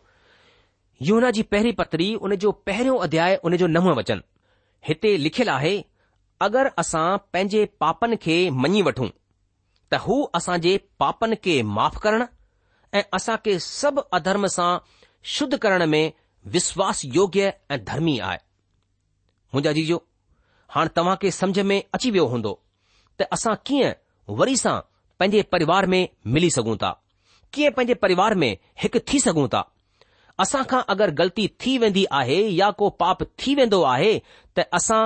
युना 1.09 1.29
जी 1.37 1.43
पहिरीं 1.53 1.73
पतरी 1.79 2.07
उन 2.27 2.35
जो 2.43 2.51
पहिरियों 2.69 2.97
अध्याय 3.07 3.35
उन 3.49 3.55
जो 3.63 3.67
नव 3.77 3.87
वचन 3.99 4.21
हिते 4.87 5.15
लिखियलु 5.23 5.51
आहे 5.53 5.73
अगरि 6.47 6.73
असां 6.85 7.07
पंहिंजे 7.33 7.63
पापनि 7.83 8.15
खे 8.25 8.35
मञी 8.65 8.81
वठूं 8.89 9.07
त 9.13 10.01
हू 10.07 10.19
असां 10.41 10.59
जे 10.67 10.75
पापनि 11.03 11.39
खे 11.47 11.55
माफ़ 11.79 11.97
करण 12.07 12.27
ऐं 12.99 13.03
असां 13.19 13.37
खे 13.45 13.57
सभु 13.71 14.05
अधर्म 14.19 14.51
सां 14.59 14.69
शुद्ध 15.39 15.55
करण 15.67 15.87
में 15.95 16.03
विश्वास 16.57 17.05
योग्य 17.19 17.53
ऐं 17.75 17.83
धर्मी 17.91 18.19
आहे 18.29 18.47
मुंहिंजा 19.53 19.71
जीजो 19.77 19.95
हाणे 20.73 20.89
तव्हां 20.97 21.15
खे 21.21 21.31
समुझ 21.37 21.59
में 21.69 21.81
अची 21.95 22.11
वियो 22.15 22.25
हूंदो 22.33 22.51
त 23.19 23.25
असां 23.37 23.53
कीअं 23.67 23.93
वरी 24.39 24.55
सां 24.57 24.75
पंहिंजे 25.19 25.41
परिवार 25.53 25.85
में 25.93 26.01
मिली 26.35 26.49
सघूं 26.57 26.75
था 26.83 26.91
कीअं 27.53 27.71
पंहिंजे 27.77 27.93
परिवार 28.03 28.35
में 28.43 28.51
हिकु 28.83 28.99
थी 29.11 29.19
सघूं 29.27 29.47
था 29.55 29.61
असां 30.43 30.63
खां 30.71 30.81
अगरि 30.95 31.11
ग़लती 31.21 31.47
थी 31.63 31.77
वेंदी 31.83 32.05
आहे 32.19 32.39
या 32.59 32.69
को 32.81 32.89
पाप 33.03 33.23
थी 33.41 33.55
वेंदो 33.61 33.81
आहे 33.95 34.13
त 34.59 34.65
असां 34.79 35.01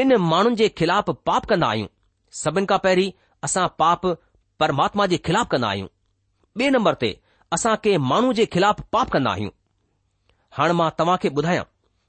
ॿिनि 0.00 0.16
माण्हुनि 0.32 0.56
जे 0.56 0.68
ख़िलाफ़ 0.78 1.10
पाप 1.28 1.46
कंदा 1.52 1.68
आहियूं 1.68 1.88
सभिनि 2.42 2.66
खां 2.72 2.78
पहिरीं 2.84 3.10
असां 3.46 3.66
पाप 3.82 4.06
परमात्मा 4.60 5.06
जे 5.12 5.16
ख़िलाफ़ 5.28 5.48
कंदा 5.54 5.68
आहियूं 5.68 5.88
ॿिए 6.60 6.70
नंबर 6.76 6.94
ते 7.02 7.10
असां 7.58 7.74
के 7.86 7.96
माण्हू 8.12 8.32
जे 8.40 8.46
ख़िलाफ़ 8.56 8.82
पाप 8.96 9.10
कंदा 9.16 9.30
आहियूं 9.34 9.54
हाणे 10.60 10.74
मां 10.82 10.88
तव्हां 10.98 11.16
खे 11.24 11.28
ॿुधायां 11.38 11.64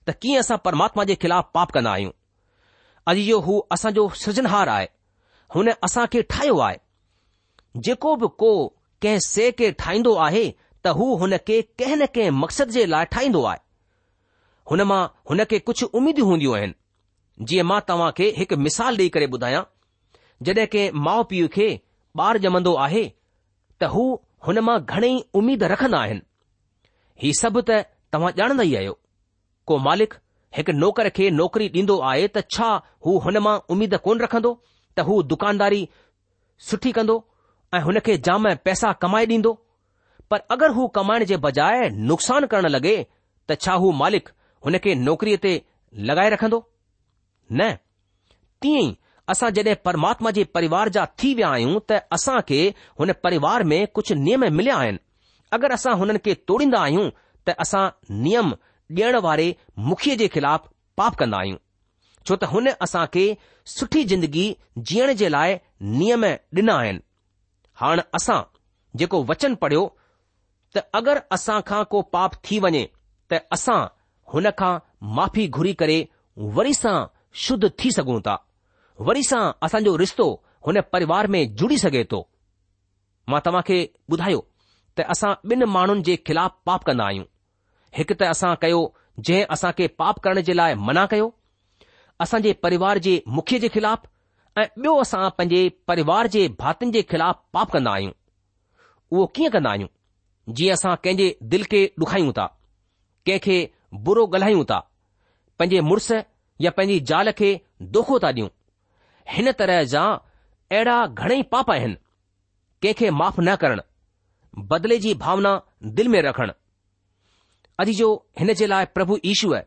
त 0.07 0.11
कीअं 0.21 0.39
असां 0.39 0.57
परमात्मा 0.65 1.03
जे 1.09 1.15
खिलाफ़ 1.21 1.45
पाप 1.53 1.71
कंदा 1.71 1.91
आहियूं 1.91 2.11
अॼु 3.11 3.23
जो 3.25 3.39
हू 3.47 3.59
असांजो 3.75 4.07
सृजनहार 4.21 4.67
आहे 4.75 4.85
हुन 5.55 5.69
असां 5.85 6.05
खे 6.13 6.21
ठाहियो 6.33 6.57
आहे 6.67 6.77
जेको 7.87 8.15
बि 8.23 8.27
को 8.41 8.49
कंहिं 9.03 9.19
से 9.27 9.51
खे 9.59 9.71
ठाहींदो 9.83 10.13
आहे 10.27 10.43
त 10.85 10.93
हू 10.99 11.05
हुन 11.21 11.37
खे 11.47 11.61
कंहिं 11.79 11.97
न 12.01 12.05
कंहिं 12.15 12.37
मक़सद 12.41 12.69
जे 12.77 12.85
लाइ 12.93 13.05
ठाहींदो 13.15 13.43
आहे 13.51 13.59
हुन 14.71 14.81
मां 14.91 15.01
हुन 15.29 15.43
खे 15.53 15.59
कुझु 15.67 15.87
उमेदूं 15.99 16.25
हूंदियूं 16.31 16.55
आहिनि 16.57 16.77
जीअं 17.51 17.67
मां 17.73 17.79
तव्हां 17.91 18.11
खे 18.17 18.31
हिकु 18.39 18.55
मिसाल 18.65 18.97
ॾेई 19.01 19.09
करे 19.17 19.27
ॿुधायां 19.35 19.63
जॾहिं 20.47 20.65
कंहिं 20.73 21.01
माउ 21.07 21.23
पीउ 21.33 21.47
खे 21.57 21.69
ॿार 22.27 22.37
ॼमंदो 22.47 22.73
आहे 22.87 23.03
त 23.81 23.89
हू 23.95 24.03
हुन 24.47 24.59
मां 24.69 24.77
घणेई 24.93 25.21
उमीद 25.41 25.63
रखंदा 25.75 25.99
आहिनि 26.05 26.27
हीउ 27.23 27.39
सभु 27.41 27.61
त 27.71 27.83
तव्हां 28.13 28.31
ॼाणंदा 28.41 28.63
ई 28.71 28.75
आहियो 28.81 28.95
को 29.71 29.77
मालिक 29.87 30.13
हिकु 30.57 30.71
नौकर 30.83 31.09
खे 31.17 31.29
नौकरी 31.41 31.67
ॾींदो 31.79 31.97
आहे 32.11 32.27
त 32.37 32.43
छा 32.55 32.69
हू 33.05 33.11
हुन 33.25 33.37
मां 33.47 33.57
उमीद 33.75 33.93
कोन 34.05 34.21
रखंदो 34.27 34.49
त 34.59 35.05
हू 35.09 35.21
दुकानदारी 35.33 35.81
सुठी 36.69 36.91
कंदो 36.97 37.15
ऐं 37.77 37.81
हुन 37.85 37.99
खे 38.07 38.17
जाम 38.27 38.47
पैसा 38.67 38.91
कमाए 39.05 39.25
ॾींदो 39.33 39.53
पर 40.33 40.43
अगरि 40.55 40.73
हू 40.79 40.87
कमाइण 40.97 41.25
जे 41.29 41.37
बजाए 41.45 41.87
नुक़सान 42.09 42.47
करण 42.53 42.71
लॻे 42.77 42.95
त 43.05 43.59
छा 43.65 43.75
हू 43.85 43.91
मालिक 44.01 44.29
हुन 44.67 44.77
खे 44.87 44.95
नौकरीअ 45.05 45.39
ते 45.45 45.53
लॻाए 46.09 46.33
रखंदो 46.35 46.59
न 47.61 47.69
तीअं 48.65 48.81
ई 48.83 48.89
असां 49.35 49.49
जॾहिं 49.59 49.77
परमात्मा 49.89 50.31
जे 50.39 50.43
परिवार 50.57 50.91
जा 50.97 51.05
थी 51.21 51.33
विया 51.39 51.53
आहियूं 51.55 51.79
त 51.93 52.01
असां 52.19 52.37
खे 52.51 52.59
हुन 53.03 53.13
परिवार 53.27 53.65
में 53.73 53.79
कुझु 53.99 54.19
नियम 54.27 54.45
मिलिया 54.61 54.81
आहिनि 54.83 55.01
अगरि 55.59 55.79
असां 55.79 55.95
हुननि 56.03 56.23
खे 56.27 56.33
तोड़ींदा 56.51 56.83
आहियूं 56.89 57.07
त 57.15 57.57
असां 57.67 57.85
नियम 58.27 58.53
ॾियण 58.95 59.15
वारे 59.25 59.45
मुखीअ 59.89 60.15
जे 60.19 60.27
ख़िलाफ़ 60.33 60.61
पाप 60.99 61.15
कंदा 61.19 61.37
आहियूं 61.39 61.57
छो 62.29 62.35
त 62.35 62.43
हुन 62.53 62.67
असां 62.85 63.03
खे 63.13 63.23
सुठी 63.73 64.03
ज़िंदगी 64.11 64.45
जीअण 64.89 65.11
जे 65.21 65.29
लाइ 65.35 65.55
नियम 65.97 66.25
ॾिना 66.59 66.75
आहिनि 66.85 66.99
हाणे 67.83 68.03
असां 68.19 68.39
जेको 69.01 69.21
वचन 69.31 69.55
पढ़ियो 69.63 69.83
त 70.77 70.83
अगरि 70.99 71.19
असां 71.37 71.59
खां 71.71 71.81
को 71.93 72.01
पाप 72.15 72.35
थी 72.49 72.59
वञे 72.67 72.83
त 73.33 73.41
असां 73.57 73.79
हुन 74.33 74.49
खां 74.63 74.73
माफ़ी 75.21 75.47
घुरी 75.59 75.73
करे 75.83 75.97
वरी 76.59 76.73
सां 76.83 76.95
शुद्ध 77.47 77.71
थी 77.83 77.91
सघूं 77.99 78.19
था 78.27 78.35
वरी 79.09 79.23
सां 79.31 79.43
असांजो 79.69 79.95
रिश्तो 80.03 80.27
हुन 80.67 80.81
परिवार 80.95 81.27
में 81.37 81.41
जुड़ी 81.61 81.77
सघे 81.87 82.03
थो 82.13 82.21
मां 83.33 83.39
तव्हां 83.47 83.63
खे 83.71 83.79
ॿुधायो 84.15 84.39
त 84.99 85.07
असां 85.15 85.33
ॿिनि 85.53 85.65
माण्हुनि 85.77 86.01
जे 86.11 86.15
ख़िलाफ़ 86.31 86.57
पाप 86.71 86.83
कंदा 86.91 87.05
आहियूं 87.11 87.25
हिकु 87.97 88.15
त 88.19 88.27
असां 88.33 88.51
कयो 88.63 88.81
जंहिं 89.27 89.47
असां 89.55 89.71
खे 89.77 89.85
पाप 90.01 90.19
करण 90.25 90.39
जे 90.49 90.53
लाइ 90.59 90.73
मना 90.89 91.03
कयो 91.13 91.25
असां 92.25 92.39
जे 92.45 92.53
परिवार 92.65 92.97
जे 93.07 93.13
मुखीअ 93.39 93.59
जे 93.63 93.69
ख़िलाफ़ 93.75 94.05
ऐं 94.61 94.65
ॿियो 94.83 94.93
असां 95.05 95.23
पंहिंजे 95.39 95.61
परिवार 95.91 96.27
जे 96.35 96.43
भातियुनि 96.61 96.93
जे 96.97 97.01
ख़िलाफ़ 97.11 97.41
पाप 97.57 97.71
कंदा 97.73 97.91
आहियूं 97.97 98.13
उहो 99.11 99.25
कीअं 99.39 99.51
कंदा 99.55 99.71
आहियूं 99.75 99.91
जीअं 100.59 100.75
असां 100.77 100.93
कंहिंजे 101.03 101.27
दिलि 101.55 101.69
खे 101.73 101.81
ॾुखायूं 102.05 102.33
था 102.39 102.45
कंहिंखे 103.29 103.57
बुरो 104.07 104.25
ॻाल्हायूं 104.35 104.63
था 104.71 104.79
पंहिंजे 105.59 105.81
मुड़ुस 105.89 106.11
या 106.67 106.71
पंहिंजी 106.79 106.99
ज़ाल 107.11 107.31
खे 107.41 107.51
दोखो 107.97 108.19
था 108.25 108.33
ॾियूं 108.35 108.49
हिन 109.35 109.51
तरह 109.63 109.83
जा 109.95 110.05
अहिड़ा 110.77 110.97
घणेई 111.19 111.43
पाप 111.55 111.71
आहिनि 111.77 111.95
कंहिंखे 112.83 113.11
माफ़ 113.21 113.41
न 113.47 113.55
करणु 113.65 113.87
बदिले 114.73 114.97
जी 115.07 115.13
भावना 115.27 115.51
दिलि 115.97 116.11
में 116.17 116.21
रखणु 116.31 116.59
अॼु 117.81 117.93
जो 117.97 118.07
हिन 118.39 118.53
जे 118.59 118.65
लाइ 118.67 118.85
प्रभु 118.95 119.13
मतिर 119.13 119.63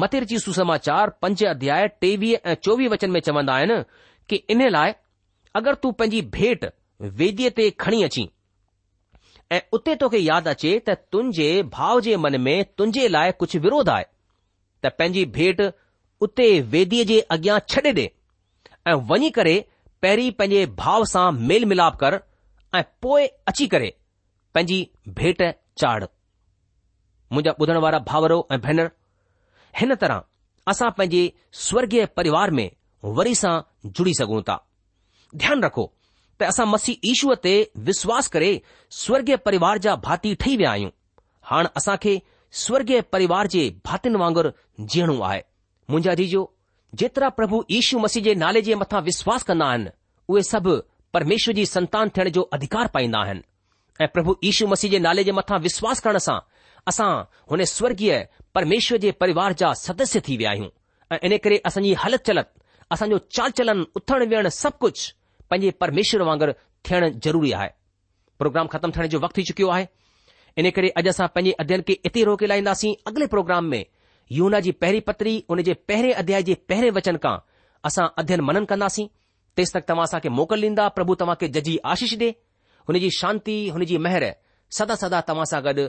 मतिरची 0.00 0.38
सुसमाचार 0.38 1.10
पंज 1.22 1.42
अध्याय 1.52 1.86
टेवीह 2.00 2.48
ऐं 2.50 2.54
चोवीह 2.64 2.88
वचन 2.88 3.10
में 3.10 3.18
चवंदा 3.28 3.54
आहिनि 3.54 3.78
कि 4.28 4.36
इन 4.54 4.62
लाइ 4.70 4.92
अगरि 5.60 5.76
तूं 5.82 5.90
पंहिंजी 6.02 6.20
भेट 6.36 6.64
वेदीअ 7.22 7.50
ते 7.56 7.64
खणी 7.84 8.02
अची 8.08 8.24
ऐं 9.56 9.60
उते 9.78 9.94
तोखे 10.02 10.18
यादि 10.26 10.50
अचे 10.52 10.72
त 10.90 10.96
तुंहिंजे 11.12 11.48
भाउ 11.74 12.00
जे 12.08 12.16
मन 12.26 12.38
में 12.44 12.54
तुंहिंजे 12.78 13.08
लाइ 13.16 13.32
कुझु 13.42 13.58
विरोध 13.66 13.88
आहे 13.96 14.04
त 14.84 14.94
पंहिंजी 15.00 15.24
भेट 15.38 15.60
उते 16.28 16.48
वेदीअ 16.76 17.04
जे 17.12 17.18
अॻियां 17.38 17.58
छॾे 17.74 17.82
ॾे 18.00 18.06
ऐं 18.92 18.96
वञी 19.10 19.30
करे 19.40 19.56
पहिरीं 20.04 20.30
पंहिंजे 20.42 20.64
भाउ 20.82 21.10
सां 21.16 21.26
मेल 21.52 21.66
मिलाप 21.74 21.98
कर 22.04 22.20
ऐं 22.80 22.84
पोएं 23.06 23.28
अची 23.54 23.66
करे 23.76 23.92
पंहिंजी 24.54 24.80
भेट 25.22 25.42
चाढ़ 25.84 26.04
मुं 27.32 27.42
बुधण 27.58 27.76
वारा 27.82 27.98
भाउरो 28.08 28.46
ऐं 28.52 28.60
भेनर 28.60 28.90
हिन 29.80 29.94
तरह 30.02 30.22
असां 30.68 30.90
पंहिंजे 30.98 31.32
स्वर्गीय 31.66 32.04
परिवार 32.16 32.50
में 32.58 32.70
वरी 33.18 33.34
सां 33.42 33.58
जुड़ी 33.98 34.14
सघूं 34.14 34.40
था 34.48 34.56
ध्यानु 35.34 35.66
रखो 35.66 35.84
त 36.40 36.42
असां 36.52 36.66
मसीह 36.70 37.08
ईशूअ 37.12 37.34
ते 37.44 37.52
विश्वास 37.90 38.28
करे 38.36 38.50
स्वर्गीय 39.02 39.36
परिवार 39.48 39.78
जा 39.86 39.94
भाती 40.06 40.34
ठही 40.42 40.56
विया 40.62 40.70
आहियूं 40.72 40.90
हाण 41.52 41.66
असां 41.82 41.96
खे 42.04 42.14
स्वर्गीय 42.64 43.00
परिवार 43.14 43.46
जे 43.54 43.62
भातियुनि 43.90 44.20
वांगुरु 44.24 44.50
जीअणो 44.94 45.18
आहे 45.28 45.40
मुंहिंजा 45.90 46.14
जीजो 46.20 46.42
जेतिरा 47.02 47.28
प्रभु 47.38 47.62
ईशू 47.80 47.98
मसीह 48.04 48.22
जे 48.28 48.34
नाले 48.44 48.62
जे 48.70 48.74
मथां 48.82 49.00
विश्वास 49.10 49.42
कंदा 49.50 49.66
आहिनि 49.74 49.90
उहे 50.32 50.42
सभु 50.52 50.76
परमेश्वर 51.18 51.54
जी 51.60 51.66
संतान 51.74 52.10
थियण 52.16 52.28
जो 52.38 52.42
अधिकार 52.58 52.86
पाईंदा 52.98 53.18
आहिनि 53.26 53.42
ऐ 54.04 54.06
प्रभु 54.18 54.34
ईशू 54.52 54.66
मसीह 54.74 54.90
जे 54.90 54.98
नाले 55.08 55.24
जे 55.28 55.32
मथां 55.40 55.58
विश्वास 55.68 56.00
करण 56.06 56.18
सां 56.28 56.38
असां 56.90 57.10
हुन 57.50 57.60
स्वर्गीय 57.76 58.12
परमेश्वर 58.54 58.98
जे 59.02 59.10
परिवार 59.22 59.52
जा 59.60 59.72
सदस्य 59.86 60.20
थी 60.28 60.36
विया 60.40 60.50
आहियूं 60.50 60.68
ऐं 61.12 61.18
इन 61.28 61.36
करे 61.44 61.58
असांजी 61.68 61.92
हलति 62.04 62.24
चलति 62.26 62.58
असांजो 62.94 63.18
चाल 63.36 63.50
चलन 63.58 63.80
उथणु 63.98 64.24
विहणु 64.32 64.50
सभु 64.62 64.78
कुझु 64.84 65.02
पंहिंजे 65.50 65.70
परमेश्वर 65.82 66.22
वांगुरु 66.28 66.52
थियणु 66.88 67.08
ज़रूरी 67.26 67.52
आहे 67.58 67.68
प्रोग्राम 68.40 68.66
ख़तमु 68.74 68.92
थियण 68.96 69.06
जो 69.14 69.18
वक़्तु 69.24 69.38
थी 69.40 69.44
चुकियो 69.50 69.68
आहे 69.74 69.86
इन 70.60 70.70
करे 70.76 70.88
अॼु 71.00 71.10
असां 71.14 71.26
पंहिंजे 71.36 71.54
अध्ययन 71.62 71.82
खे 71.88 71.94
एते 72.10 72.24
रोके 72.30 72.46
लाहींदासीं 72.52 72.92
अॻिले 73.08 73.26
प्रोग्राम 73.36 73.64
में 73.74 73.82
यूना 74.38 74.60
जी 74.66 74.72
पहिरीं 74.82 75.02
पत्री 75.10 75.34
हुन 75.54 75.62
जे 75.70 75.74
पहिरें 75.90 76.12
अध्याय 76.22 76.42
जे 76.50 76.54
पहिरें 76.72 76.90
वचन 76.98 77.16
खां 77.26 77.36
असां 77.88 78.06
अध्यन 78.22 78.44
मनन 78.48 78.64
कंदासीं 78.72 79.06
तेसि 79.58 79.76
तक 79.78 79.86
तव्हां 79.90 80.06
असांखे 80.10 80.32
मोकल 80.40 80.66
ॾींदा 80.68 80.88
प्रभु 80.98 81.14
तव्हांखे 81.22 81.48
जजी 81.58 81.76
आशीष 81.94 82.14
ॾे 82.26 82.30
हुनजी 82.90 83.10
शांती 83.20 83.56
हुनजी 83.76 83.96
महर 84.06 84.24
सदा 84.78 84.94
सदा 85.04 85.18
तव्हां 85.30 85.48
सां 85.54 85.62
गॾु 85.68 85.88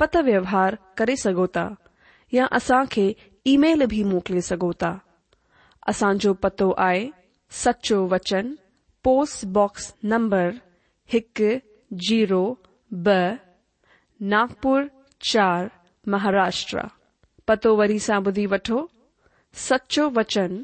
पत 0.00 0.16
व्यवहार 0.24 0.74
करे 0.98 1.14
सघो 1.20 1.46
या 2.32 2.44
असा 2.58 2.82
खे 2.90 3.12
ईमेल 3.52 3.84
बि 3.90 4.02
मोकिले 4.12 4.70
पतो 6.42 6.70
आए 6.86 7.08
सचो 7.64 7.98
वचन 8.10 8.52
पोस्टबॉक्स 9.04 9.92
नंबर 10.12 10.50
एक 11.18 11.42
जीरो 12.08 12.42
ब 13.04 13.08
नागपुर 14.30 14.84
चार 15.30 15.68
महाराष्ट्र 16.14 16.82
पतो 17.48 17.74
वरी 17.76 17.98
सा 18.06 18.16
ॿुधी 18.26 18.46
वो 18.54 18.86
सचो 19.68 20.08
वचन 20.16 20.62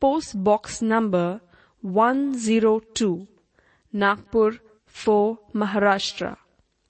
postbox 0.00 0.82
number 0.92 1.30
one 2.00 2.30
zero 2.46 2.78
two 2.98 3.10
Nagpur 4.04 4.50
four 5.04 5.34
Maharashtra 5.60 6.32